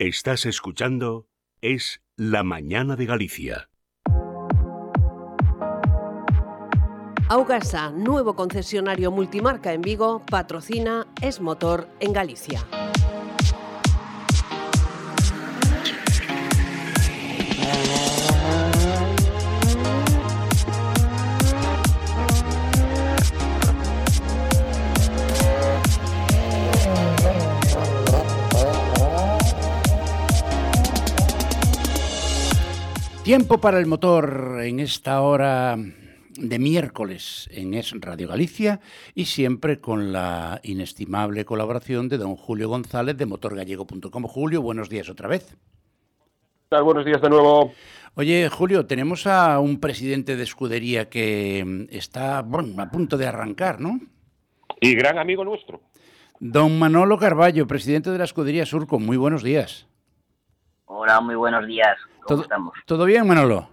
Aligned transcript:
Estás 0.00 0.46
escuchando 0.46 1.26
Es 1.60 2.02
la 2.14 2.44
Mañana 2.44 2.94
de 2.94 3.04
Galicia. 3.04 3.68
Augasa, 7.28 7.90
nuevo 7.90 8.36
concesionario 8.36 9.10
multimarca 9.10 9.72
en 9.72 9.80
Vigo, 9.80 10.24
patrocina 10.24 11.08
Es 11.20 11.40
Motor 11.40 11.88
en 11.98 12.12
Galicia. 12.12 12.64
Tiempo 33.28 33.58
para 33.58 33.78
el 33.78 33.84
motor 33.84 34.60
en 34.62 34.80
esta 34.80 35.20
hora 35.20 35.76
de 35.76 36.58
miércoles 36.58 37.46
en 37.52 37.74
Es 37.74 37.92
Radio 38.00 38.26
Galicia 38.26 38.80
y 39.14 39.26
siempre 39.26 39.82
con 39.82 40.14
la 40.14 40.60
inestimable 40.62 41.44
colaboración 41.44 42.08
de 42.08 42.16
don 42.16 42.36
Julio 42.36 42.70
González 42.70 43.18
de 43.18 43.26
motorgallego.com. 43.26 44.22
Julio, 44.22 44.62
buenos 44.62 44.88
días 44.88 45.10
otra 45.10 45.28
vez. 45.28 45.54
Buenos 46.70 47.04
días 47.04 47.20
de 47.20 47.28
nuevo. 47.28 47.74
Oye, 48.14 48.48
Julio, 48.48 48.86
tenemos 48.86 49.26
a 49.26 49.58
un 49.58 49.78
presidente 49.78 50.34
de 50.34 50.44
escudería 50.44 51.10
que 51.10 51.62
mm, 51.66 51.94
está 51.94 52.40
bueno, 52.40 52.82
a 52.82 52.90
punto 52.90 53.18
de 53.18 53.26
arrancar, 53.26 53.78
¿no? 53.78 54.00
Y 54.80 54.94
gran 54.94 55.18
amigo 55.18 55.44
nuestro. 55.44 55.82
Don 56.40 56.78
Manolo 56.78 57.18
Carballo, 57.18 57.66
presidente 57.66 58.10
de 58.10 58.16
la 58.16 58.24
escudería 58.24 58.64
Surco. 58.64 58.98
Muy 58.98 59.18
buenos 59.18 59.42
días. 59.42 59.86
Hola, 60.86 61.20
muy 61.20 61.34
buenos 61.34 61.66
días. 61.66 61.98
¿Cómo 62.28 62.36
¿Todo, 62.36 62.42
estamos? 62.42 62.74
¿Todo 62.84 63.04
bien, 63.06 63.26
Manolo? 63.26 63.70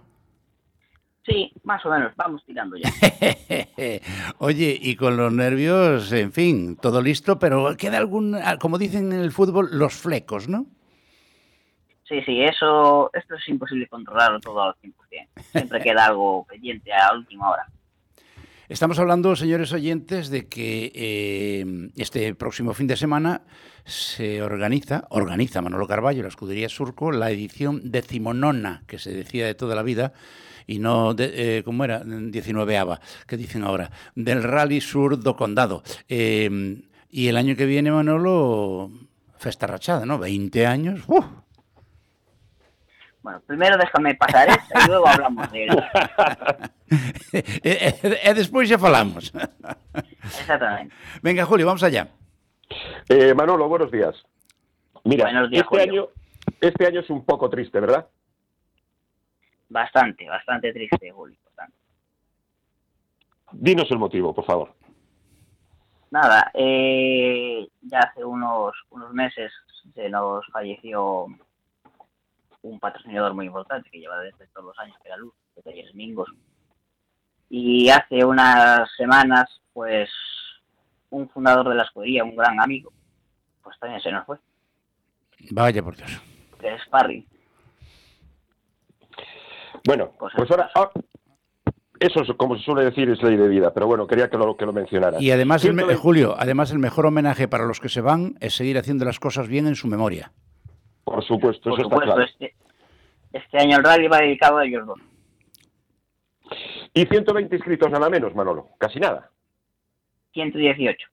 Sí, 1.26 1.52
más 1.64 1.84
o 1.84 1.90
menos, 1.90 2.12
vamos 2.16 2.42
tirando 2.46 2.76
ya. 2.76 2.88
Oye, 4.38 4.78
y 4.80 4.96
con 4.96 5.18
los 5.18 5.30
nervios, 5.30 6.10
en 6.12 6.32
fin, 6.32 6.76
todo 6.76 7.02
listo, 7.02 7.38
pero 7.38 7.76
queda 7.76 7.98
algún, 7.98 8.38
como 8.58 8.78
dicen 8.78 9.12
en 9.12 9.20
el 9.20 9.32
fútbol, 9.32 9.68
los 9.72 9.92
flecos, 9.92 10.48
¿no? 10.48 10.64
Sí, 12.08 12.22
sí, 12.22 12.42
eso, 12.42 13.10
esto 13.12 13.34
es 13.34 13.46
imposible 13.48 13.88
controlarlo 13.88 14.40
todo 14.40 14.62
al 14.62 14.74
100%. 14.76 14.94
Siempre 15.52 15.80
queda 15.82 16.06
algo 16.06 16.46
pendiente 16.48 16.94
a 16.94 17.12
última 17.12 17.50
hora. 17.50 17.66
Estamos 18.68 18.98
hablando, 18.98 19.36
señores 19.36 19.72
oyentes, 19.72 20.28
de 20.28 20.48
que 20.48 20.90
eh, 20.92 21.90
este 21.94 22.34
próximo 22.34 22.74
fin 22.74 22.88
de 22.88 22.96
semana 22.96 23.42
se 23.84 24.42
organiza, 24.42 25.06
organiza 25.10 25.62
Manolo 25.62 25.86
Carballo, 25.86 26.22
la 26.22 26.28
escudería 26.28 26.68
Surco, 26.68 27.12
la 27.12 27.30
edición 27.30 27.92
decimonona, 27.92 28.82
que 28.88 28.98
se 28.98 29.12
decía 29.12 29.46
de 29.46 29.54
toda 29.54 29.76
la 29.76 29.84
vida, 29.84 30.14
y 30.66 30.80
no, 30.80 31.14
de, 31.14 31.58
eh, 31.58 31.62
¿cómo 31.62 31.84
era? 31.84 32.02
19 32.04 32.76
ava, 32.76 33.00
que 33.28 33.36
dicen 33.36 33.62
ahora, 33.62 33.92
del 34.16 34.42
Rally 34.42 34.80
Sur 34.80 35.20
do 35.20 35.36
Condado. 35.36 35.84
Eh, 36.08 36.82
y 37.08 37.28
el 37.28 37.36
año 37.36 37.54
que 37.54 37.66
viene, 37.66 37.92
Manolo, 37.92 38.90
festa 39.38 39.68
rachada, 39.68 40.04
¿no? 40.06 40.18
20 40.18 40.66
años. 40.66 41.04
¡uf! 41.06 41.24
Bueno, 43.26 43.40
primero 43.44 43.76
déjame 43.76 44.14
pasar 44.14 44.48
esta 44.50 44.84
y 44.84 44.86
luego 44.86 45.08
hablamos 45.08 45.50
de 45.50 45.64
él. 45.64 45.70
e, 47.32 47.42
e, 47.64 48.20
e 48.22 48.34
despois 48.38 48.70
xa 48.70 48.78
falamos. 48.78 49.34
Exactamente. 50.22 50.94
Venga, 51.26 51.44
Julio, 51.44 51.66
vamos 51.66 51.82
allá. 51.82 52.06
Eh, 53.08 53.34
Manolo, 53.34 53.66
buenos 53.68 53.90
días. 53.90 54.14
Mira, 55.02 55.24
Buenos 55.24 55.50
días, 55.50 55.64
este, 55.64 55.66
Julio. 55.66 56.02
año, 56.04 56.08
este 56.60 56.86
año 56.86 57.00
es 57.00 57.10
un 57.10 57.24
poco 57.24 57.50
triste, 57.50 57.80
¿verdad? 57.80 58.06
Bastante, 59.70 60.28
bastante 60.28 60.72
triste, 60.72 61.10
Julio. 61.10 61.36
bastante. 61.46 61.74
Dinos 63.50 63.90
el 63.90 63.98
motivo, 63.98 64.32
por 64.32 64.44
favor. 64.44 64.72
Nada, 66.12 66.52
eh, 66.54 67.66
ya 67.82 67.98
hace 67.98 68.24
unos, 68.24 68.76
unos 68.90 69.12
meses 69.12 69.50
se 69.96 70.08
nos 70.10 70.46
falleció 70.52 71.26
un 72.68 72.80
patrocinador 72.80 73.34
muy 73.34 73.46
importante 73.46 73.88
que 73.90 73.98
lleva 74.00 74.18
desde 74.20 74.46
todos 74.48 74.66
los 74.66 74.78
años, 74.78 74.96
que 75.02 75.08
era 75.08 75.16
Luz, 75.16 75.32
de 75.54 75.62
Talleres 75.62 75.94
Mingos. 75.94 76.28
Y 77.48 77.88
hace 77.90 78.24
unas 78.24 78.88
semanas, 78.96 79.60
pues, 79.72 80.10
un 81.10 81.28
fundador 81.28 81.68
de 81.68 81.76
la 81.76 81.84
escudería, 81.84 82.24
un 82.24 82.34
gran 82.36 82.60
amigo, 82.60 82.92
pues 83.62 83.78
también 83.78 84.00
se 84.00 84.10
nos 84.10 84.26
fue, 84.26 84.36
Vaya 85.50 85.82
por 85.82 85.96
Dios. 85.96 86.10
que 86.58 86.74
es 86.74 86.80
Parry. 86.90 87.26
Bueno, 89.86 90.10
Pues 90.18 90.32
pues 90.36 90.50
ahora, 90.50 90.68
ah, 90.74 90.90
eso 92.00 92.22
es, 92.22 92.28
como 92.36 92.56
se 92.56 92.64
suele 92.64 92.84
decir, 92.84 93.08
es 93.08 93.22
ley 93.22 93.36
de 93.36 93.48
vida, 93.48 93.72
pero 93.72 93.86
bueno, 93.86 94.06
quería 94.06 94.28
que 94.28 94.36
lo, 94.36 94.56
que 94.56 94.66
lo 94.66 94.72
mencionaras. 94.72 95.22
Y 95.22 95.30
además, 95.30 95.64
el 95.64 95.72
me- 95.74 95.82
120 95.82 96.02
Julio, 96.02 96.34
además 96.38 96.70
el 96.72 96.78
mejor 96.78 97.06
homenaje 97.06 97.46
para 97.48 97.64
los 97.66 97.78
que 97.80 97.88
se 97.88 98.00
van 98.00 98.34
es 98.40 98.54
seguir 98.56 98.76
haciendo 98.78 99.04
las 99.04 99.20
cosas 99.20 99.46
bien 99.48 99.66
en 99.66 99.76
su 99.76 99.86
memoria. 99.86 100.32
Por 101.06 101.22
supuesto, 101.24 101.70
Por 101.70 101.78
eso 101.78 101.88
está 101.88 102.04
claro. 102.04 102.22
este, 102.22 102.56
este 103.32 103.58
año 103.58 103.76
el 103.76 103.84
rally 103.84 104.08
va 104.08 104.18
dedicado 104.18 104.58
a 104.58 104.64
ellos 104.66 104.84
dos. 104.84 104.98
Y 106.92 107.06
120 107.06 107.54
inscritos 107.54 107.92
nada 107.92 108.10
menos, 108.10 108.34
Manolo, 108.34 108.70
casi 108.76 108.98
nada. 108.98 109.30
118. 110.32 111.08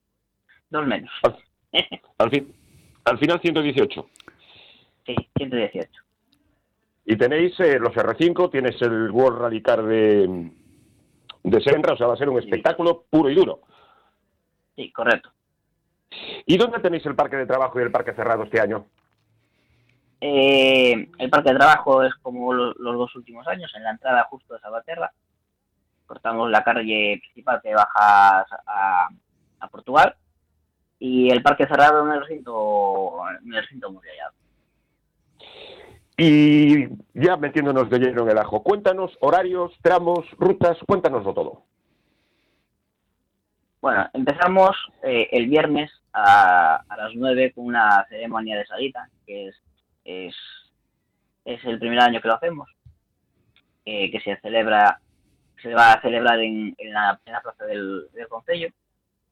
Dos 0.71 0.87
menos. 0.87 1.11
Al, 2.17 2.29
fin, 2.31 2.51
al 3.05 3.19
final 3.19 3.39
118. 3.39 4.09
Sí, 5.05 5.15
118. 5.37 5.89
Y 7.05 7.15
tenéis 7.15 7.59
eh, 7.59 7.77
los 7.77 7.93
R5, 7.93 8.49
tienes 8.49 8.81
el 8.81 9.11
World 9.11 9.41
Rally 9.41 9.61
Car 9.61 9.83
de, 9.83 10.51
de 11.43 11.61
Senra, 11.61 11.93
o 11.93 11.97
sea, 11.97 12.07
va 12.07 12.15
a 12.15 12.17
ser 12.17 12.29
un 12.29 12.39
espectáculo 12.39 13.05
puro 13.11 13.29
y 13.29 13.35
duro. 13.35 13.59
Sí, 14.75 14.91
correcto. 14.91 15.29
¿Y 16.47 16.57
dónde 16.57 16.79
tenéis 16.79 17.05
el 17.05 17.15
parque 17.15 17.35
de 17.35 17.45
trabajo 17.45 17.79
y 17.79 17.83
el 17.83 17.91
parque 17.91 18.13
cerrado 18.13 18.43
este 18.43 18.59
año? 18.59 18.87
Eh, 20.25 21.09
el 21.17 21.29
parque 21.29 21.49
de 21.49 21.57
trabajo 21.57 22.01
es 22.01 22.13
como 22.21 22.53
lo- 22.53 22.73
los 22.75 22.97
dos 22.97 23.15
últimos 23.17 23.45
años, 23.45 23.69
en 23.75 23.83
la 23.83 23.91
entrada 23.91 24.23
justo 24.29 24.53
de 24.53 24.59
Salvaterra. 24.61 25.11
Cortamos 26.05 26.49
la 26.49 26.63
calle 26.63 27.19
principal 27.19 27.59
que 27.61 27.73
baja 27.73 28.45
a, 28.65 29.09
a 29.59 29.67
Portugal. 29.67 30.15
Y 30.97 31.29
el 31.29 31.43
parque 31.43 31.67
cerrado 31.67 32.05
en 32.05 32.13
el 32.13 32.21
recinto, 32.21 33.15
en 33.43 33.53
el 33.53 33.61
recinto 33.63 33.91
murallado. 33.91 34.31
Y 36.15 36.87
ya 37.13 37.35
metiéndonos 37.35 37.89
de 37.89 37.99
lleno 37.99 38.21
en 38.23 38.29
el 38.29 38.37
ajo, 38.37 38.63
cuéntanos 38.63 39.17
horarios, 39.19 39.73
tramos, 39.81 40.25
rutas, 40.37 40.77
cuéntanoslo 40.87 41.33
todo. 41.33 41.63
Bueno, 43.81 44.07
empezamos 44.13 44.77
eh, 45.01 45.27
el 45.31 45.47
viernes 45.49 45.91
a, 46.13 46.75
a 46.87 46.95
las 46.97 47.11
9 47.13 47.51
con 47.53 47.65
una 47.65 48.05
ceremonia 48.07 48.57
de 48.57 48.65
salida, 48.65 49.09
que 49.25 49.47
es, 49.49 49.55
es, 50.05 50.35
es 51.45 51.63
el 51.65 51.79
primer 51.79 51.99
año 51.99 52.21
que 52.21 52.27
lo 52.27 52.35
hacemos, 52.35 52.69
eh, 53.85 54.11
que 54.11 54.19
se 54.21 54.37
celebra 54.37 54.99
se 55.61 55.73
va 55.73 55.93
a 55.93 56.01
celebrar 56.01 56.39
en, 56.39 56.75
en, 56.77 56.93
la, 56.93 57.17
plaza 57.23 57.65
del, 57.65 58.09
del 58.11 58.27
Concello. 58.27 58.67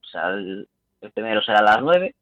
O 0.01 0.05
sea, 0.05 0.29
el, 0.29 0.67
primero 1.13 1.41
será 1.41 1.59
a 1.59 1.63
las 1.63 1.81
9 1.81 2.15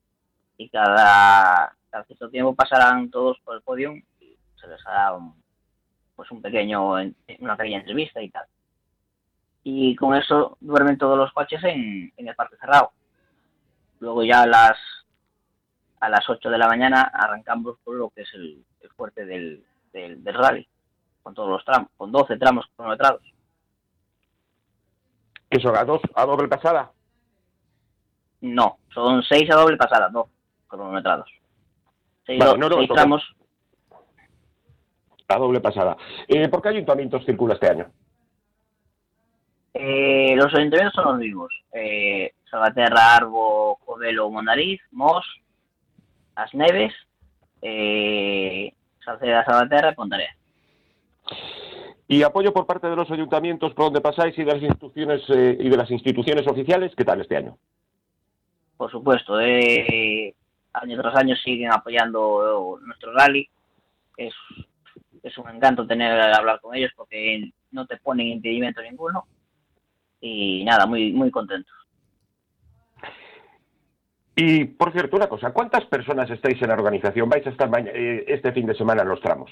y 0.57 0.69
cada, 0.69 1.75
cada 1.91 2.03
cierto 2.05 2.29
tiempo 2.29 2.55
pasarán 2.55 3.11
todos 3.11 3.39
por 3.41 3.55
el 3.55 3.61
podio 3.61 3.93
y 3.95 4.35
se 4.59 4.67
les 4.67 4.85
hará 4.87 5.15
pues 6.15 6.31
un 6.31 6.41
pequeño, 6.41 6.93
una 7.39 7.55
pequeña 7.55 7.79
entrevista 7.79 8.21
y 8.21 8.29
tal 8.29 8.45
y 9.63 9.95
con 9.95 10.15
eso 10.15 10.57
duermen 10.59 10.97
todos 10.97 11.17
los 11.17 11.31
coches 11.33 11.63
en, 11.63 12.11
en 12.15 12.27
el 12.27 12.35
parque 12.35 12.57
cerrado. 12.57 12.91
Luego 13.99 14.23
ya 14.23 14.45
las 14.45 14.77
a 15.99 16.09
las 16.09 16.29
8 16.29 16.49
de 16.49 16.57
la 16.57 16.67
mañana 16.67 17.01
arrancamos 17.13 17.77
por 17.83 17.95
lo 17.95 18.09
que 18.09 18.21
es 18.21 18.33
el, 18.33 18.63
el 18.81 18.89
fuerte 18.91 19.25
del, 19.25 19.63
del, 19.93 20.23
del 20.23 20.33
rally, 20.35 20.67
con 21.21 21.33
todos 21.33 21.49
los 21.49 21.65
tramos, 21.65 21.89
con 21.97 22.11
12 22.11 22.37
tramos 22.37 22.65
cronometrados. 22.75 23.21
¿Qué 25.49 25.59
son? 25.59 25.75
¿A, 25.75 25.83
dos, 25.83 26.01
a 26.15 26.25
doble 26.25 26.47
pasada? 26.47 26.91
No, 28.41 28.77
son 28.93 29.23
6 29.23 29.49
a 29.51 29.55
doble 29.55 29.77
pasada, 29.77 30.09
no, 30.09 30.29
cronometrados. 30.67 31.29
6 32.25 32.39
Vale, 32.39 32.57
no, 32.57 32.69
no, 32.69 32.87
tramos, 32.87 33.23
A 35.27 35.37
doble 35.37 35.59
pasada. 35.59 35.97
Eh, 36.27 36.47
¿Por 36.47 36.61
qué 36.61 36.69
ayuntamientos 36.69 37.25
circula 37.25 37.55
este 37.55 37.69
año? 37.69 37.91
eh, 39.73 40.35
los 40.35 40.53
ayuntamientos 40.53 40.93
son 40.95 41.05
los 41.05 41.17
mismos. 41.17 41.51
Eh, 41.73 42.33
Salvaterra, 42.49 43.15
Arbo, 43.15 43.77
Covelo, 43.85 44.29
Mondariz, 44.29 44.81
Mos, 44.91 45.25
As 46.39 46.53
Neves, 46.53 46.93
eh, 47.61 48.73
Salceda, 49.03 49.43
Salvaterra 49.43 49.91
y 49.91 49.95
Pontarea. 49.95 50.35
Y 52.07 52.23
apoyo 52.23 52.53
por 52.53 52.65
parte 52.65 52.87
de 52.87 52.95
los 52.95 53.11
ayuntamientos 53.11 53.73
por 53.73 53.85
donde 53.85 54.01
pasáis 54.01 54.37
y 54.37 54.43
de 54.43 54.53
las 54.53 54.63
instituciones 54.63 55.21
eh, 55.29 55.57
y 55.59 55.69
de 55.69 55.77
las 55.77 55.91
instituciones 55.91 56.47
oficiales, 56.47 56.93
¿qué 56.95 57.05
tal 57.05 57.21
este 57.21 57.37
año? 57.37 57.57
por 58.79 58.89
supuesto. 58.89 59.41
eh, 59.41 60.33
año 60.71 61.01
tras 61.01 61.15
año 61.17 61.35
siguen 61.35 61.69
apoyando 61.73 62.79
nuestro 62.81 63.11
rally. 63.11 63.45
Es, 64.15 64.33
es 65.21 65.37
un 65.37 65.49
encanto 65.49 65.85
tener 65.85 66.17
hablar 66.33 66.61
con 66.61 66.73
ellos 66.73 66.91
porque 66.95 67.51
no 67.71 67.85
te 67.85 67.97
ponen 67.97 68.27
impedimento 68.27 68.81
ninguno. 68.81 69.25
Y 70.21 70.63
nada, 70.63 70.85
muy, 70.85 71.11
muy 71.11 71.29
contentos. 71.29 71.73
Y 74.41 74.63
por 74.63 74.93
cierto, 74.93 75.17
una 75.17 75.27
cosa, 75.27 75.51
¿cuántas 75.51 75.83
personas 75.87 76.29
estáis 76.29 76.61
en 76.61 76.69
la 76.69 76.75
organización? 76.75 77.27
¿Vais 77.27 77.45
a 77.45 77.49
estar 77.49 77.69
eh, 77.87 78.23
este 78.25 78.53
fin 78.53 78.65
de 78.67 78.73
semana 78.73 79.01
en 79.01 79.09
los 79.09 79.19
tramos? 79.19 79.51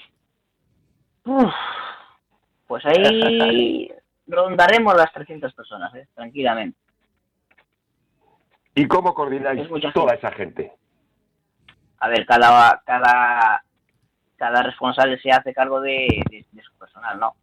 pues 2.66 2.86
ahí 2.86 3.92
rondaremos 4.26 4.96
las 4.96 5.12
300 5.12 5.52
personas, 5.52 5.94
¿eh? 5.94 6.08
tranquilamente. 6.14 6.78
¿Y 8.76 8.88
cómo 8.88 9.12
coordináis 9.12 9.68
toda 9.92 10.14
esa 10.14 10.30
gente? 10.30 10.72
A 11.98 12.08
ver, 12.08 12.24
cada, 12.24 12.80
cada, 12.86 13.62
cada 14.36 14.62
responsable 14.62 15.20
se 15.20 15.30
hace 15.30 15.52
cargo 15.52 15.82
de, 15.82 16.08
su 16.64 16.78
personal, 16.78 17.20
¿no? 17.20 17.36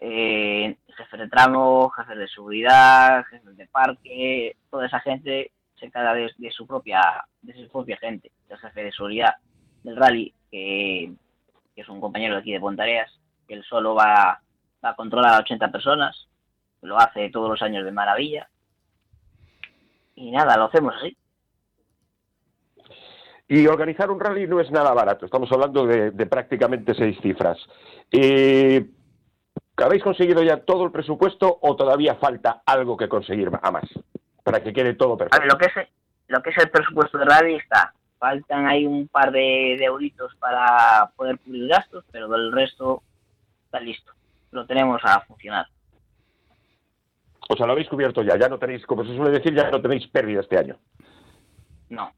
Eh, 0.00 0.76
jefe 0.98 1.16
de 1.16 1.28
tramo, 1.30 1.88
jefe 1.88 2.14
de 2.14 2.28
seguridad, 2.28 3.24
jefe 3.24 3.52
de 3.52 3.66
parque, 3.68 4.56
toda 4.68 4.84
esa 4.84 5.00
gente 5.00 5.50
se 5.82 5.86
encarga 5.86 6.14
de, 6.14 6.50
su 6.52 6.64
propia 6.64 7.00
de 7.40 7.54
su 7.54 7.68
propia 7.68 7.96
gente. 7.96 8.30
El 8.48 8.56
jefe 8.56 8.84
de 8.84 8.92
seguridad 8.92 9.34
del 9.82 9.96
rally, 9.96 10.32
que, 10.48 11.12
es 11.74 11.88
un 11.88 12.00
compañero 12.00 12.34
de 12.34 12.40
aquí 12.40 12.52
de 12.52 12.60
Pontareas, 12.60 13.10
que 13.48 13.54
él 13.54 13.64
solo 13.64 13.92
va, 13.96 14.40
va 14.84 14.88
a 14.90 14.94
controlar 14.94 15.34
a 15.34 15.38
80 15.40 15.72
personas, 15.72 16.28
lo 16.82 16.96
hace 16.98 17.30
todos 17.30 17.50
los 17.50 17.60
años 17.62 17.84
de 17.84 17.90
maravilla. 17.90 18.48
Y 20.14 20.30
nada, 20.30 20.56
lo 20.56 20.66
hacemos 20.66 20.94
así. 20.94 21.16
Y 23.48 23.66
organizar 23.66 24.08
un 24.08 24.20
rally 24.20 24.46
no 24.46 24.60
es 24.60 24.70
nada 24.70 24.94
barato, 24.94 25.26
estamos 25.26 25.50
hablando 25.50 25.84
de, 25.84 26.12
prácticamente 26.26 26.94
seis 26.94 27.18
cifras. 27.20 27.58
¿Habéis 29.76 30.04
conseguido 30.04 30.44
ya 30.44 30.58
todo 30.58 30.84
el 30.84 30.92
presupuesto 30.92 31.58
o 31.60 31.74
todavía 31.74 32.14
falta 32.14 32.62
algo 32.64 32.96
que 32.96 33.08
conseguir 33.08 33.50
a 33.60 33.70
más? 33.72 33.84
Para 34.42 34.62
que 34.62 34.72
quede 34.72 34.94
todo 34.94 35.16
perfecto. 35.16 35.36
A 35.36 35.40
ver, 35.40 35.52
lo 35.52 35.58
que 35.58 35.66
es, 35.66 35.88
lo 36.28 36.42
que 36.42 36.50
es 36.50 36.58
el 36.58 36.70
presupuesto 36.70 37.18
de 37.18 37.24
rally 37.24 37.54
está. 37.56 37.94
Faltan 38.18 38.66
ahí 38.66 38.86
un 38.86 39.08
par 39.08 39.32
de, 39.32 39.76
de 39.78 39.84
euritos 39.84 40.34
para 40.36 41.10
poder 41.16 41.38
cubrir 41.40 41.68
gastos, 41.68 42.04
pero 42.10 42.34
el 42.34 42.52
resto 42.52 43.02
está 43.64 43.80
listo. 43.80 44.12
Lo 44.50 44.66
tenemos 44.66 45.00
a 45.04 45.20
funcionar. 45.20 45.66
O 47.48 47.56
sea, 47.56 47.66
lo 47.66 47.72
habéis 47.72 47.88
cubierto 47.88 48.22
ya, 48.22 48.38
ya 48.38 48.48
no 48.48 48.58
tenéis, 48.58 48.86
como 48.86 49.04
se 49.04 49.14
suele 49.16 49.30
decir, 49.30 49.54
ya 49.54 49.70
no 49.70 49.80
tenéis 49.80 50.06
pérdida 50.06 50.40
este 50.40 50.58
año. 50.58 50.78
No. 51.88 52.12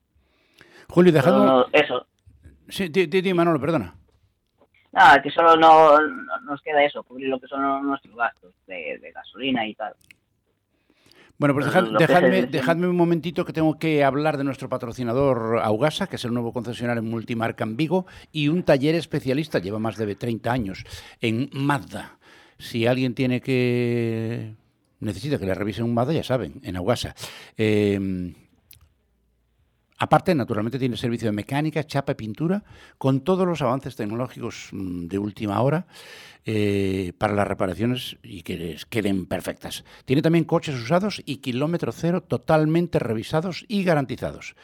Julio, 0.88 1.12
dejando... 1.12 1.66
eso. 1.72 2.06
Sí, 2.68 2.88
di, 2.88 3.34
Manolo, 3.34 3.60
perdona. 3.60 3.94
Nada, 4.92 5.20
que 5.20 5.30
solo 5.30 5.56
no, 5.56 5.98
nos 6.44 6.62
queda 6.62 6.84
eso, 6.84 7.02
cubrir 7.02 7.28
lo 7.28 7.40
que 7.40 7.48
son 7.48 7.86
nuestros 7.86 8.14
gastos 8.14 8.54
de, 8.66 9.12
gasolina 9.12 9.66
y 9.66 9.74
tal. 9.74 9.94
Bueno, 11.36 11.54
pues 11.54 11.66
dejadme, 12.50 12.86
un 12.86 12.96
momentito 12.96 13.44
que 13.44 13.52
tengo 13.52 13.76
que 13.78 14.04
hablar 14.04 14.38
de 14.38 14.44
nuestro 14.44 14.68
patrocinador 14.68 15.60
Augasa, 15.62 16.06
que 16.06 16.16
es 16.16 16.24
el 16.24 16.32
nuevo 16.32 16.52
concesionario 16.52 17.02
en 17.02 17.10
multimarca 17.10 17.64
en 17.64 17.76
Vigo, 17.76 18.06
y 18.30 18.48
un 18.48 18.62
taller 18.62 18.94
especialista, 18.94 19.58
lleva 19.58 19.80
más 19.80 19.96
de 19.96 20.14
30 20.14 20.52
años, 20.52 20.84
en 21.20 21.50
Mazda. 21.52 22.18
Si 22.58 22.86
alguien 22.86 23.14
tiene 23.14 23.40
que 23.40 24.54
necesita 25.00 25.38
que 25.38 25.46
le 25.46 25.54
revisen 25.54 25.84
un 25.84 25.94
Mazda, 25.94 26.12
ya 26.12 26.22
saben, 26.22 26.60
en 26.62 26.76
Aguasa. 26.76 27.14
Eh, 27.56 28.32
aparte, 29.98 30.34
naturalmente, 30.34 30.78
tiene 30.78 30.96
servicio 30.96 31.28
de 31.28 31.32
mecánica, 31.32 31.84
chapa 31.84 32.12
y 32.12 32.16
pintura, 32.16 32.64
con 32.98 33.20
todos 33.20 33.46
los 33.46 33.62
avances 33.62 33.96
tecnológicos 33.96 34.68
mm, 34.72 35.06
de 35.06 35.18
última 35.18 35.60
hora 35.60 35.86
eh, 36.46 37.12
para 37.18 37.34
las 37.34 37.48
reparaciones 37.48 38.16
y 38.22 38.42
que 38.42 38.56
les 38.56 38.86
queden 38.86 39.26
perfectas. 39.26 39.84
Tiene 40.04 40.22
también 40.22 40.44
coches 40.44 40.74
usados 40.74 41.22
y 41.24 41.38
kilómetro 41.38 41.92
cero 41.92 42.22
totalmente 42.22 42.98
revisados 42.98 43.64
y 43.68 43.84
garantizados. 43.84 44.54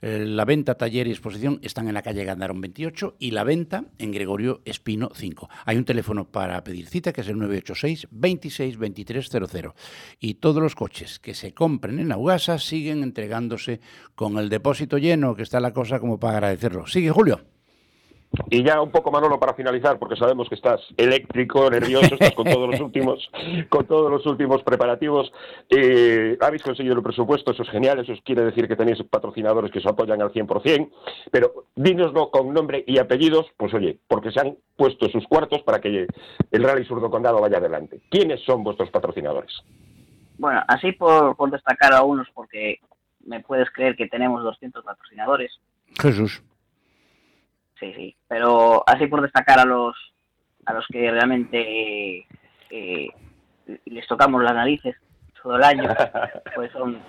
Eh, 0.00 0.24
la 0.26 0.44
venta, 0.44 0.76
taller 0.76 1.06
y 1.06 1.10
exposición 1.10 1.58
están 1.62 1.88
en 1.88 1.94
la 1.94 2.02
calle 2.02 2.24
Gandarón 2.24 2.60
28 2.60 3.16
y 3.18 3.32
la 3.32 3.44
venta 3.44 3.84
en 3.98 4.12
Gregorio 4.12 4.62
Espino 4.64 5.10
5. 5.14 5.48
Hay 5.64 5.76
un 5.76 5.84
teléfono 5.84 6.30
para 6.30 6.62
pedir 6.64 6.86
cita 6.86 7.12
que 7.12 7.22
es 7.22 7.28
el 7.28 7.38
986 7.38 8.08
26 8.10 8.78
2300 8.78 9.72
y 10.20 10.34
todos 10.34 10.62
los 10.62 10.74
coches 10.74 11.18
que 11.18 11.34
se 11.34 11.52
compren 11.52 11.98
en 11.98 12.12
Augasa 12.12 12.58
siguen 12.58 13.02
entregándose 13.02 13.80
con 14.14 14.38
el 14.38 14.48
depósito 14.48 14.98
lleno, 14.98 15.34
que 15.34 15.42
está 15.42 15.60
la 15.60 15.72
cosa 15.72 16.00
como 16.00 16.18
para 16.18 16.38
agradecerlo. 16.38 16.86
Sigue, 16.86 17.10
Julio. 17.10 17.57
Y 18.50 18.62
ya 18.62 18.80
un 18.80 18.90
poco 18.90 19.10
Manolo 19.10 19.40
para 19.40 19.54
finalizar, 19.54 19.98
porque 19.98 20.16
sabemos 20.16 20.48
que 20.48 20.54
estás 20.54 20.80
eléctrico, 20.96 21.70
nervioso, 21.70 22.14
estás 22.14 22.32
con 22.32 22.44
todos 22.44 22.70
los 22.70 22.80
últimos, 22.88 23.30
con 23.68 23.86
todos 23.86 24.10
los 24.10 24.26
últimos 24.26 24.62
preparativos. 24.62 25.32
Eh, 25.70 26.36
habéis 26.40 26.62
conseguido 26.62 26.94
el 26.94 27.02
presupuesto, 27.02 27.52
eso 27.52 27.62
es 27.62 27.70
genial, 27.70 27.98
eso 27.98 28.12
quiere 28.24 28.44
decir 28.44 28.68
que 28.68 28.76
tenéis 28.76 29.02
patrocinadores 29.04 29.70
que 29.70 29.78
os 29.78 29.86
apoyan 29.86 30.20
al 30.20 30.32
100%, 30.32 30.90
pero 31.30 31.66
dínoslo 31.74 32.30
con 32.30 32.52
nombre 32.52 32.84
y 32.86 32.98
apellidos, 32.98 33.46
pues 33.56 33.72
oye, 33.72 33.98
porque 34.06 34.30
se 34.30 34.40
han 34.40 34.56
puesto 34.76 35.08
sus 35.08 35.26
cuartos 35.26 35.62
para 35.62 35.80
que 35.80 36.06
el 36.50 36.62
Rally 36.62 36.84
Surdo 36.84 37.10
Condado 37.10 37.40
vaya 37.40 37.58
adelante. 37.58 38.00
¿Quiénes 38.10 38.40
son 38.44 38.62
vuestros 38.62 38.90
patrocinadores? 38.90 39.52
Bueno, 40.36 40.62
así 40.68 40.92
por, 40.92 41.34
por 41.34 41.50
destacar 41.50 41.94
a 41.94 42.02
unos, 42.02 42.28
porque 42.34 42.78
me 43.26 43.40
puedes 43.40 43.70
creer 43.70 43.96
que 43.96 44.06
tenemos 44.06 44.42
200 44.42 44.84
patrocinadores. 44.84 45.58
Jesús 46.00 46.42
sí, 47.78 47.92
sí. 47.94 48.16
Pero 48.28 48.84
así 48.86 49.06
por 49.06 49.22
destacar 49.22 49.60
a 49.60 49.64
los 49.64 49.96
a 50.66 50.74
los 50.74 50.86
que 50.88 51.10
realmente 51.10 52.26
eh, 52.70 53.08
les 53.86 54.06
tocamos 54.06 54.42
las 54.42 54.54
narices 54.54 54.96
todo 55.42 55.56
el 55.56 55.62
año, 55.62 55.88
pues 56.54 56.70
son 56.72 57.00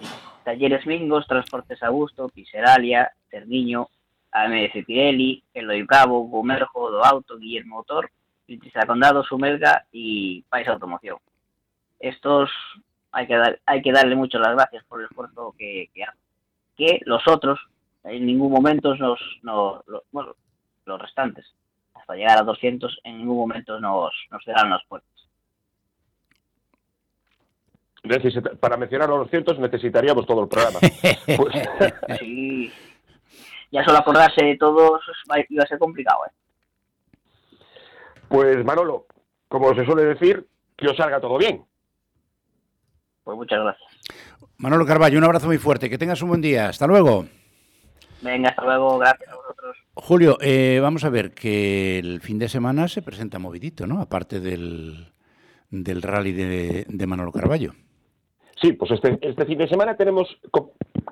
Talleres 0.46 0.86
Mingos, 0.86 1.28
Transportes 1.28 1.84
Augusto, 1.84 2.30
Piseralia, 2.30 3.12
Cerniño, 3.30 3.90
AMS 4.32 4.72
Pirelli, 4.86 5.44
Eloy 5.54 5.84
Bravo, 5.84 6.22
Gomerjo, 6.22 6.90
Do 6.90 7.04
Auto, 7.04 7.38
Guillermo 7.38 7.78
Motor, 7.78 8.10
Princesa 8.46 8.86
Condado, 8.86 9.24
Sumelga 9.24 9.86
y 9.92 10.44
País 10.44 10.70
Automoción. 10.70 11.18
Estos 12.00 12.50
hay 13.12 13.28
que, 13.28 13.36
dar, 13.36 13.60
hay 13.66 13.82
que 13.82 13.92
darle 13.92 14.16
mucho 14.16 14.40
las 14.40 14.56
gracias 14.56 14.86
por 14.86 15.02
el 15.02 15.08
esfuerzo 15.08 15.54
que, 15.58 15.90
que 15.94 16.04
hacen. 16.04 16.22
Que 16.78 17.00
los 17.04 17.28
otros 17.28 17.60
en 18.06 18.26
ningún 18.26 18.52
momento 18.52 18.96
nos, 18.96 19.20
nos, 19.44 19.84
bueno, 20.12 20.34
los 20.90 21.02
restantes. 21.02 21.46
Hasta 21.94 22.16
llegar 22.16 22.40
a 22.40 22.44
200 22.44 23.00
en 23.04 23.20
ningún 23.20 23.38
momento 23.38 23.80
nos, 23.80 24.12
nos 24.32 24.44
cerraron 24.44 24.72
las 24.72 24.86
puertas. 24.86 25.10
Para 28.60 28.78
mencionar 28.78 29.10
los 29.10 29.20
200 29.26 29.60
necesitaríamos 29.60 30.26
todo 30.26 30.44
el 30.44 30.50
programa. 30.50 30.80
Pues, 31.38 32.20
sí. 32.20 32.72
Ya 33.72 33.84
solo 33.84 34.00
acordarse 34.00 34.44
de 34.44 34.58
todos 34.58 35.02
iba 35.50 35.64
a 35.64 35.68
ser 35.68 35.78
complicado. 35.78 36.20
¿eh? 36.26 36.32
Pues 38.28 38.66
Manolo, 38.66 39.06
como 39.48 39.74
se 39.76 39.86
suele 39.86 40.06
decir, 40.06 40.48
que 40.76 40.88
os 40.88 40.98
salga 40.98 41.20
todo 41.20 41.38
bien. 41.38 41.64
Pues 43.24 43.38
muchas 43.38 43.60
gracias. 43.60 43.90
Manolo 44.58 44.86
Carballo, 44.86 45.18
un 45.18 45.24
abrazo 45.24 45.48
muy 45.48 45.58
fuerte. 45.58 45.90
Que 45.90 45.98
tengas 45.98 46.22
un 46.22 46.30
buen 46.30 46.42
día. 46.42 46.70
Hasta 46.70 46.88
luego. 46.88 47.26
Venga, 48.22 48.50
hasta 48.50 48.64
luego. 48.64 48.98
Gracias 48.98 49.30
a 49.30 49.36
vosotros. 49.36 49.78
Julio, 50.02 50.38
eh, 50.42 50.80
vamos 50.82 51.04
a 51.04 51.10
ver 51.10 51.32
que 51.32 52.00
el 52.00 52.22
fin 52.22 52.40
de 52.40 52.50
semana 52.50 52.88
se 52.88 53.02
presenta 53.02 53.40
movidito, 53.40 53.86
¿no? 53.88 54.02
Aparte 54.02 54.40
del, 54.40 55.08
del 55.70 56.02
rally 56.02 56.32
de, 56.32 56.86
de 56.88 57.08
Manolo 57.08 57.32
Carballo. 57.32 57.74
Sí, 58.62 58.74
pues 58.74 58.92
este, 58.92 59.18
este 59.22 59.46
fin 59.46 59.58
de 59.58 59.70
semana 59.70 59.96
tenemos, 59.96 60.28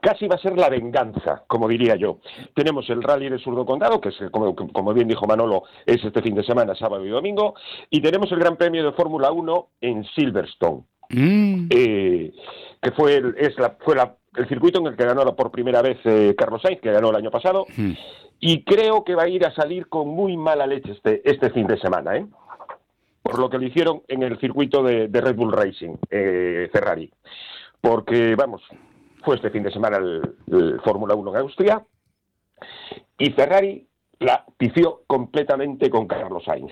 casi 0.01 0.27
va 0.27 0.35
a 0.35 0.39
ser 0.39 0.57
la 0.57 0.69
venganza, 0.69 1.43
como 1.47 1.67
diría 1.67 1.95
yo. 1.95 2.19
Tenemos 2.53 2.89
el 2.89 3.01
rally 3.01 3.29
de 3.29 3.39
Surdo 3.39 3.65
Condado, 3.65 4.01
que 4.01 4.09
es, 4.09 4.17
como, 4.31 4.53
como, 4.55 4.93
bien 4.93 5.07
dijo 5.07 5.25
Manolo, 5.25 5.63
es 5.85 6.03
este 6.03 6.21
fin 6.21 6.35
de 6.35 6.43
semana, 6.43 6.75
sábado 6.75 7.05
y 7.05 7.09
domingo, 7.09 7.55
y 7.89 8.01
tenemos 8.01 8.31
el 8.33 8.39
Gran 8.39 8.57
Premio 8.57 8.83
de 8.83 8.91
Fórmula 8.91 9.31
1 9.31 9.67
en 9.79 10.03
Silverstone, 10.15 10.83
mm. 11.09 11.67
eh, 11.69 12.33
que 12.81 12.91
fue, 12.91 13.21
es 13.37 13.57
la, 13.57 13.77
fue 13.79 13.95
la, 13.95 14.13
el 14.37 14.47
circuito 14.47 14.79
en 14.79 14.87
el 14.87 14.95
que 14.95 15.05
ganó 15.05 15.35
por 15.35 15.51
primera 15.51 15.81
vez 15.81 15.97
eh, 16.05 16.35
Carlos 16.37 16.61
Sainz, 16.61 16.79
que 16.79 16.91
ganó 16.91 17.09
el 17.09 17.15
año 17.15 17.31
pasado. 17.31 17.65
Mm 17.75 17.93
y 18.39 18.63
creo 18.63 19.03
que 19.03 19.15
va 19.15 19.23
a 19.23 19.29
ir 19.29 19.45
a 19.45 19.53
salir 19.53 19.87
con 19.87 20.09
muy 20.09 20.37
mala 20.37 20.67
leche 20.67 20.91
este, 20.91 21.27
este 21.29 21.49
fin 21.49 21.67
de 21.67 21.79
semana, 21.79 22.17
¿eh? 22.17 22.25
por 23.23 23.39
lo 23.39 23.49
que 23.49 23.57
lo 23.57 23.65
hicieron 23.65 24.03
en 24.07 24.23
el 24.23 24.39
circuito 24.39 24.83
de, 24.83 25.07
Red 25.07 25.35
Bull 25.35 25.51
Racing, 25.51 25.95
eh, 26.09 26.69
Ferrari. 26.71 27.11
Porque, 27.81 28.35
vamos, 28.35 28.61
fue 29.23 29.35
este 29.35 29.49
fin 29.49 29.63
de 29.63 29.71
semana 29.71 29.97
el, 29.97 30.79
Fórmula 30.83 31.15
1 31.15 31.31
en 31.31 31.37
Austria 31.37 31.85
y 33.17 33.31
Ferrari 33.31 33.87
la 34.19 34.45
pifió 34.57 35.01
completamente 35.07 35.89
con 35.89 36.07
Carlos 36.07 36.43
Sainz. 36.45 36.71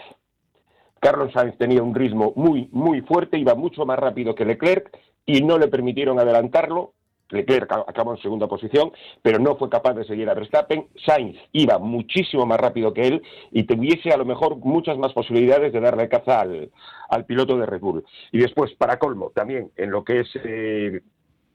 Carlos 1.00 1.34
Sainz 1.34 1.58
tenía 1.58 1.84
un 1.84 1.94
ritmo 1.94 2.34
muy, 2.36 2.70
muy 2.72 3.02
fuerte, 3.02 3.38
iba 3.38 3.54
mucho 3.54 3.86
más 3.86 4.00
rápido 4.00 4.34
que 4.34 4.46
Leclerc 4.46 4.98
y 5.26 5.42
no 5.42 5.58
le 5.58 5.68
permitieron 5.68 6.20
adelantarlo 6.20 6.94
Leclerc 7.30 7.72
acabó 7.88 8.12
en 8.12 8.22
segunda 8.22 8.48
posición, 8.48 8.92
pero 9.22 9.40
no 9.40 9.56
fue 9.56 9.70
capaz 9.70 9.94
de 9.94 10.06
seguir 10.06 10.30
a 10.30 10.34
Verstappen. 10.34 10.88
Sainz 11.06 11.38
iba 11.52 11.80
muchísimo 11.80 12.46
más 12.46 12.60
rápido 12.60 12.94
que 12.94 13.08
él 13.08 13.22
y 13.52 13.64
tuviese 13.64 14.12
a 14.12 14.18
lo 14.18 14.26
mejor 14.26 14.58
muchas 14.58 14.98
más 14.98 15.14
posibilidades 15.14 15.74
de 15.74 15.80
darle 15.80 16.10
caza 16.10 16.42
al, 16.42 16.72
al 17.10 17.26
piloto 17.26 17.58
de 17.58 17.66
Red 17.66 17.82
Bull. 17.82 18.06
Y 18.32 18.40
después, 18.40 18.74
para 18.76 19.00
colmo, 19.00 19.32
también 19.34 19.72
en 19.76 19.92
lo 19.92 20.04
que 20.04 20.22
es 20.22 20.30
eh, 20.44 21.02